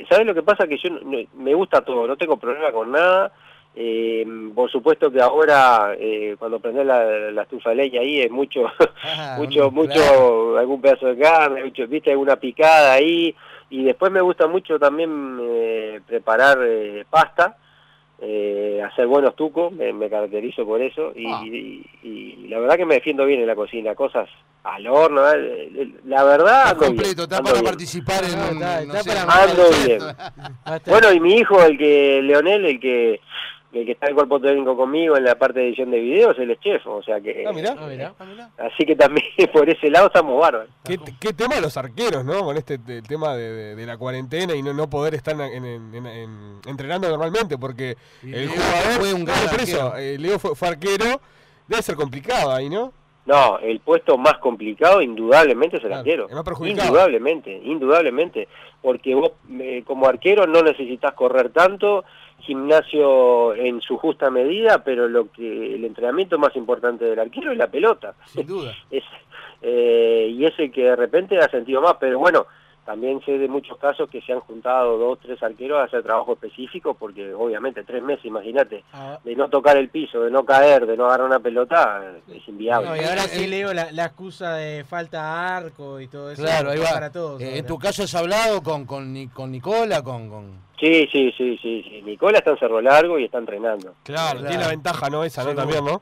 ¿sabes 0.09 0.27
lo 0.27 0.35
que 0.35 0.43
pasa? 0.43 0.67
Que 0.67 0.77
yo 0.77 0.91
me 1.33 1.53
gusta 1.55 1.81
todo, 1.81 2.07
no 2.07 2.17
tengo 2.17 2.37
problema 2.37 2.71
con 2.71 2.91
nada. 2.91 3.31
Eh, 3.79 4.25
por 4.55 4.71
supuesto 4.71 5.11
que 5.11 5.21
ahora, 5.21 5.93
eh, 5.99 6.35
cuando 6.39 6.59
prendés 6.59 6.83
la, 6.83 7.29
la, 7.29 7.43
estufa 7.43 7.69
de 7.69 7.75
leña 7.75 8.01
ahí, 8.01 8.21
es 8.21 8.31
mucho, 8.31 8.65
ah, 9.03 9.35
mucho, 9.37 9.69
mucho, 9.69 10.57
algún 10.57 10.81
pedazo 10.81 11.05
de 11.05 11.19
carne, 11.19 11.63
mucho, 11.63 11.85
viste, 11.85 12.09
alguna 12.09 12.37
picada 12.37 12.93
ahí. 12.93 13.35
Y 13.69 13.83
después 13.83 14.11
me 14.11 14.21
gusta 14.21 14.47
mucho 14.47 14.79
también 14.79 15.37
eh, 15.41 16.01
preparar 16.07 16.59
eh, 16.63 17.05
pasta, 17.09 17.57
eh, 18.19 18.81
hacer 18.85 19.07
buenos 19.07 19.35
tucos, 19.35 19.73
me, 19.73 20.09
caracterizo 20.09 20.65
por 20.65 20.81
eso. 20.81 21.13
Ah. 21.27 21.43
Y, 21.45 22.47
la 22.47 22.59
verdad 22.59 22.77
que 22.77 22.85
me 22.85 22.95
defiendo 22.95 23.25
bien 23.25 23.41
en 23.41 23.47
la 23.47 23.55
cocina, 23.55 23.93
cosas 23.93 24.29
al 24.63 24.87
horno. 24.87 25.21
La 26.05 26.23
verdad. 26.23 26.71
Está 26.71 26.77
completo, 26.77 27.23
está 27.23 27.41
para 27.41 27.61
participar 27.61 28.23
en. 28.23 28.63
ando 28.63 29.63
bien. 29.85 29.99
bueno, 30.85 31.11
y 31.11 31.19
mi 31.19 31.33
hijo, 31.35 31.61
el 31.61 31.77
que, 31.77 32.21
Leonel, 32.23 32.65
el 32.65 32.79
que 32.79 33.19
el 33.73 33.85
que 33.85 33.91
está 33.91 34.05
en 34.05 34.11
el 34.11 34.15
cuerpo 34.15 34.39
técnico 34.39 34.77
conmigo 34.77 35.17
en 35.17 35.25
la 35.25 35.35
parte 35.35 35.59
de 35.59 35.67
edición 35.67 35.91
de 35.91 35.99
videos, 35.99 36.37
él 36.39 36.51
es 36.51 36.59
chef, 36.59 36.85
o 36.87 37.03
sea 37.03 37.19
que... 37.19 37.45
Ah, 37.45 37.51
ah, 37.77 38.13
ah, 38.19 38.49
así 38.73 38.85
que 38.85 38.95
también 38.95 39.25
por 39.53 39.69
ese 39.69 39.89
lado 39.89 40.07
estamos 40.07 40.39
bárbaros. 40.39 40.69
¿Qué, 40.83 40.97
qué 41.19 41.33
tema 41.33 41.59
los 41.59 41.75
arqueros, 41.75 42.23
¿no? 42.23 42.43
Con 42.43 42.57
este 42.57 42.77
tema 42.77 43.35
de, 43.35 43.85
la 43.85 43.97
cuarentena 43.97 44.55
y 44.55 44.61
no, 44.61 44.73
no 44.73 44.89
poder 44.89 45.15
estar 45.15 45.35
entrenando 46.65 47.09
normalmente, 47.09 47.57
porque 47.57 47.95
el 48.23 48.49
jugador 48.49 48.99
fue 48.99 49.13
un 49.13 49.25
gran 49.25 49.47
preso, 49.55 49.95
eh, 49.97 50.17
Leo 50.17 50.39
fue, 50.39 50.67
arquero, 50.67 51.21
debe 51.67 51.81
ser 51.81 51.95
complicado 51.95 52.51
ahí, 52.51 52.69
¿no? 52.69 52.91
No, 53.27 53.59
el 53.59 53.81
puesto 53.81 54.17
más 54.17 54.37
complicado 54.37 55.01
indudablemente 55.01 55.77
es 55.77 55.83
el 55.83 55.91
arquero. 55.91 56.27
indudablemente, 56.61 57.61
indudablemente. 57.61 58.47
Porque 58.81 59.13
vos 59.15 59.33
eh, 59.59 59.83
como 59.85 60.07
arquero 60.07 60.47
no 60.47 60.61
necesitas 60.61 61.13
correr 61.13 61.49
tanto, 61.49 62.05
gimnasio 62.39 63.53
en 63.53 63.81
su 63.81 63.97
justa 63.97 64.29
medida, 64.29 64.81
pero 64.81 65.09
lo 65.09 65.29
que 65.29 65.75
el 65.75 65.83
entrenamiento 65.83 66.39
más 66.39 66.55
importante 66.55 67.03
del 67.03 67.19
arquero 67.19 67.51
es 67.51 67.57
la 67.57 67.67
pelota. 67.67 68.15
Sin 68.27 68.47
duda. 68.47 68.73
es, 68.91 69.03
eh, 69.61 70.29
y 70.31 70.45
ese 70.45 70.71
que 70.71 70.83
de 70.83 70.95
repente 70.95 71.37
ha 71.37 71.49
sentido 71.49 71.81
más, 71.81 71.95
pero 71.99 72.19
bueno, 72.19 72.47
también 72.87 73.19
sé 73.25 73.37
de 73.37 73.49
muchos 73.49 73.77
casos 73.77 74.09
que 74.09 74.21
se 74.21 74.31
han 74.31 74.39
juntado 74.39 74.97
dos, 74.97 75.19
tres 75.19 75.43
arqueros 75.43 75.77
a 75.77 75.83
hacer 75.83 76.03
trabajo 76.03 76.31
específico, 76.31 76.93
porque 76.93 77.33
obviamente 77.33 77.83
tres 77.83 78.01
meses, 78.01 78.23
imagínate, 78.23 78.85
ah. 78.93 79.19
de 79.25 79.35
no 79.35 79.49
tocar 79.49 79.75
el 79.75 79.89
piso, 79.89 80.21
de 80.21 80.31
no 80.31 80.45
caer, 80.45 80.85
de 80.85 80.95
no 80.95 81.07
agarrar 81.07 81.27
una 81.27 81.39
pelota, 81.41 82.01
es 82.33 82.47
inviable. 82.47 83.01
y 83.01 83.03
ahora 83.03 83.23
sí 83.23 83.45
leo 83.45 83.73
la, 83.73 84.05
excusa 84.05 84.53
de 84.53 84.85
falta 84.85 85.57
arco 85.57 85.99
y 85.99 86.07
todo 86.07 86.31
eso. 86.31 86.41
Claro, 86.41 86.69
ahí 86.69 86.79
va. 86.79 86.93
Para 86.93 87.11
todos, 87.11 87.41
eh, 87.41 87.57
en 87.57 87.65
tu 87.65 87.77
caso 87.77 88.03
has 88.03 88.15
hablado 88.15 88.63
con, 88.63 88.85
con, 88.85 89.27
con 89.33 89.51
Nicola, 89.51 90.01
con... 90.01 90.29
con... 90.29 90.67
Sí, 90.79 91.09
sí, 91.11 91.33
sí, 91.37 91.59
sí, 91.61 91.83
sí. 91.83 92.01
Nicola 92.05 92.37
está 92.37 92.51
en 92.51 92.57
Cerro 92.59 92.79
Largo 92.79 93.19
y 93.19 93.25
está 93.25 93.39
entrenando. 93.39 93.95
Claro, 94.03 94.39
tiene 94.39 94.63
la 94.63 94.69
ventaja, 94.69 95.09
¿no? 95.09 95.25
Esa, 95.25 95.43
¿no? 95.43 95.53
También, 95.53 95.83
¿no? 95.83 96.01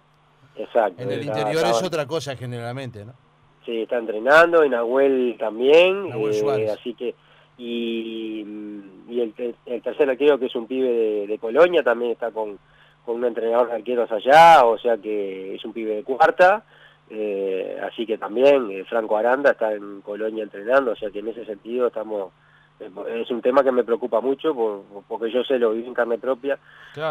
Exacto. 0.55 1.01
En 1.01 1.11
el 1.11 1.25
interior 1.25 1.65
es 1.65 1.81
otra 1.81 2.05
cosa 2.05 2.35
generalmente, 2.35 3.03
¿no? 3.03 3.24
Sí, 3.65 3.82
está 3.82 3.97
entrenando, 3.97 4.63
y 4.63 4.69
Nahuel 4.69 5.36
también, 5.39 6.08
eh, 6.13 6.69
así 6.71 6.93
que... 6.93 7.15
Y, 7.58 8.45
y 9.08 9.21
el, 9.21 9.34
el, 9.65 9.82
tercer 9.82 10.10
arquero, 10.10 10.38
que 10.38 10.47
es 10.47 10.56
un 10.56 10.67
pibe 10.67 10.89
de, 10.89 11.28
de 11.28 11.39
Colonia, 11.39 11.84
también 11.84 12.12
está 12.12 12.32
con, 12.32 12.60
con 13.06 13.15
un 13.15 13.25
entrenador 13.25 13.69
de 13.69 13.75
arqueros 13.75 14.12
allá, 14.12 14.65
o 14.65 14.78
sea 14.78 14.97
que 14.97 15.56
es 15.56 15.63
un 15.63 15.71
pibe 15.71 15.95
de 15.95 16.04
cuarta. 16.04 16.63
Eh, 17.10 17.80
así 17.84 18.06
que 18.06 18.17
también 18.17 18.71
eh, 18.71 18.84
Franco 18.86 19.15
Aranda 19.15 19.51
está 19.51 19.73
en 19.73 20.01
Colonia 20.01 20.43
entrenando, 20.43 20.91
o 20.91 20.95
sea 20.95 21.12
que 21.12 21.19
en 21.19 21.28
ese 21.28 21.45
sentido 21.45 21.88
estamos 21.88 22.32
es 22.78 23.32
un 23.32 23.41
tema 23.41 23.63
que 23.63 23.71
me 23.71 23.86
preocupa 23.86 24.19
mucho 24.19 24.54
porque 25.08 25.32
yo 25.32 25.45
sé 25.45 25.58
lo 25.58 25.71
viví 25.71 25.88
en 25.88 25.93
carne 25.93 26.17
propia 26.17 26.60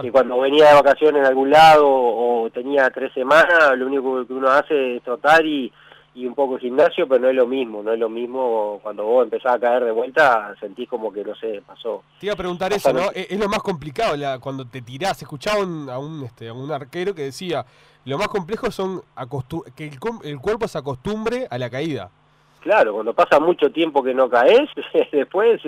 y 0.02 0.10
cuando 0.10 0.38
venía 0.38 0.68
de 0.68 0.74
vacaciones 0.74 1.22
en 1.22 1.26
algún 1.26 1.48
lado 1.48 1.86
o 1.88 2.50
tenía 2.52 2.90
tres 2.90 3.14
semanas 3.14 3.72
lo 3.74 3.86
único 3.86 4.26
que 4.26 4.32
uno 4.34 4.48
hace 4.48 4.96
es 4.96 5.02
trotar 5.02 5.46
y, 5.46 5.72
y 6.14 6.26
un 6.26 6.34
poco 6.34 6.54
de 6.54 6.60
gimnasio 6.60 7.08
pero 7.08 7.20
no 7.22 7.28
es 7.28 7.34
lo 7.34 7.46
mismo 7.46 7.82
no 7.82 7.92
es 7.92 7.98
lo 7.98 8.08
mismo 8.08 8.78
cuando 8.82 9.04
vos 9.04 9.24
empezás 9.24 9.54
a 9.54 9.58
caer 9.58 9.84
de 9.84 9.90
vuelta 9.90 10.54
sentís 10.60 10.88
como 10.88 11.12
que 11.12 11.24
no 11.24 11.34
sé 11.34 11.62
pasó 11.66 12.02
te 12.20 12.26
iba 12.26 12.34
a 12.34 12.36
preguntar 12.36 12.72
eso 12.72 12.92
no 12.92 13.10
es, 13.12 13.30
lo 13.38 13.48
más 13.48 13.62
complicado 13.62 14.16
la, 14.16 14.38
cuando 14.38 14.64
te 14.66 14.80
tirás 14.82 15.20
escuchaba 15.22 15.60
a 15.62 15.98
un 15.98 16.22
este 16.24 16.48
a 16.48 16.52
un 16.54 16.70
arquero 16.70 17.14
que 17.14 17.22
decía 17.22 17.64
lo 18.04 18.16
más 18.18 18.28
complejo 18.28 18.70
son 18.70 19.02
que 19.74 19.86
el, 19.88 19.98
el 20.24 20.38
cuerpo 20.38 20.68
se 20.68 20.78
acostumbre 20.78 21.46
a 21.50 21.58
la 21.58 21.68
caída 21.68 22.10
claro, 22.60 22.94
cuando 22.94 23.12
pasa 23.12 23.38
mucho 23.40 23.70
tiempo 23.70 24.02
que 24.02 24.14
no 24.14 24.26
caes, 24.30 24.70
después 25.12 25.60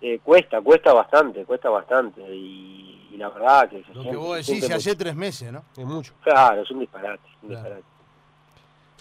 eh, 0.00 0.20
cuesta, 0.22 0.60
cuesta 0.60 0.92
bastante, 0.92 1.44
cuesta 1.44 1.68
bastante. 1.70 2.20
Y, 2.32 3.08
y 3.12 3.16
la 3.16 3.30
verdad 3.30 3.68
que... 3.68 3.82
se 3.82 3.92
Lo 3.92 4.02
siente- 4.02 4.10
que 4.10 4.16
vos 4.16 4.30
se 4.30 4.36
decís, 4.52 4.64
siente 4.64 4.74
hace 4.76 4.94
tres 4.94 5.16
meses, 5.16 5.50
¿no? 5.50 5.64
Es 5.76 5.84
mucho. 5.84 6.12
Claro, 6.22 6.62
es 6.62 6.70
un 6.70 6.78
disparate, 6.78 7.20
un 7.42 7.48
Claro. 7.48 7.62
disparate. 7.64 7.95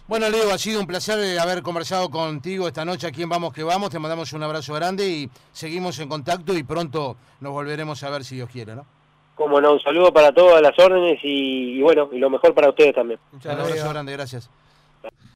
Bueno, 0.07 0.29
Leo, 0.29 0.51
ha 0.53 0.57
sido 0.59 0.79
un 0.79 0.85
placer 0.85 1.17
eh, 1.19 1.39
haber 1.39 1.63
conversado 1.63 2.09
contigo 2.09 2.67
esta 2.67 2.85
noche 2.85 3.07
aquí 3.07 3.23
en 3.23 3.29
Vamos 3.29 3.51
que 3.53 3.63
Vamos. 3.63 3.89
Te 3.89 3.97
mandamos 3.97 4.31
un 4.33 4.43
abrazo 4.43 4.73
grande 4.75 5.07
y 5.09 5.29
seguimos 5.51 5.97
en 5.99 6.07
contacto 6.07 6.53
y 6.55 6.61
pronto 6.63 7.15
nos 7.39 7.51
volveremos 7.51 8.03
a 8.03 8.09
ver 8.11 8.23
si 8.23 8.35
Dios 8.35 8.49
quiere, 8.51 8.75
¿no? 8.75 8.85
Como 9.33 9.59
no, 9.59 9.73
un 9.73 9.81
saludo 9.81 10.13
para 10.13 10.31
todas 10.31 10.61
las 10.61 10.77
órdenes 10.77 11.19
y, 11.23 11.79
y 11.79 11.81
bueno, 11.81 12.07
y 12.11 12.19
lo 12.19 12.29
mejor 12.29 12.53
para 12.53 12.69
ustedes 12.69 12.93
también. 12.93 13.19
Un 13.31 13.37
Muchas 13.37 13.51
abrazo 13.51 13.69
gracias. 13.69 13.93
grande, 13.93 14.11
gracias. 14.13 14.49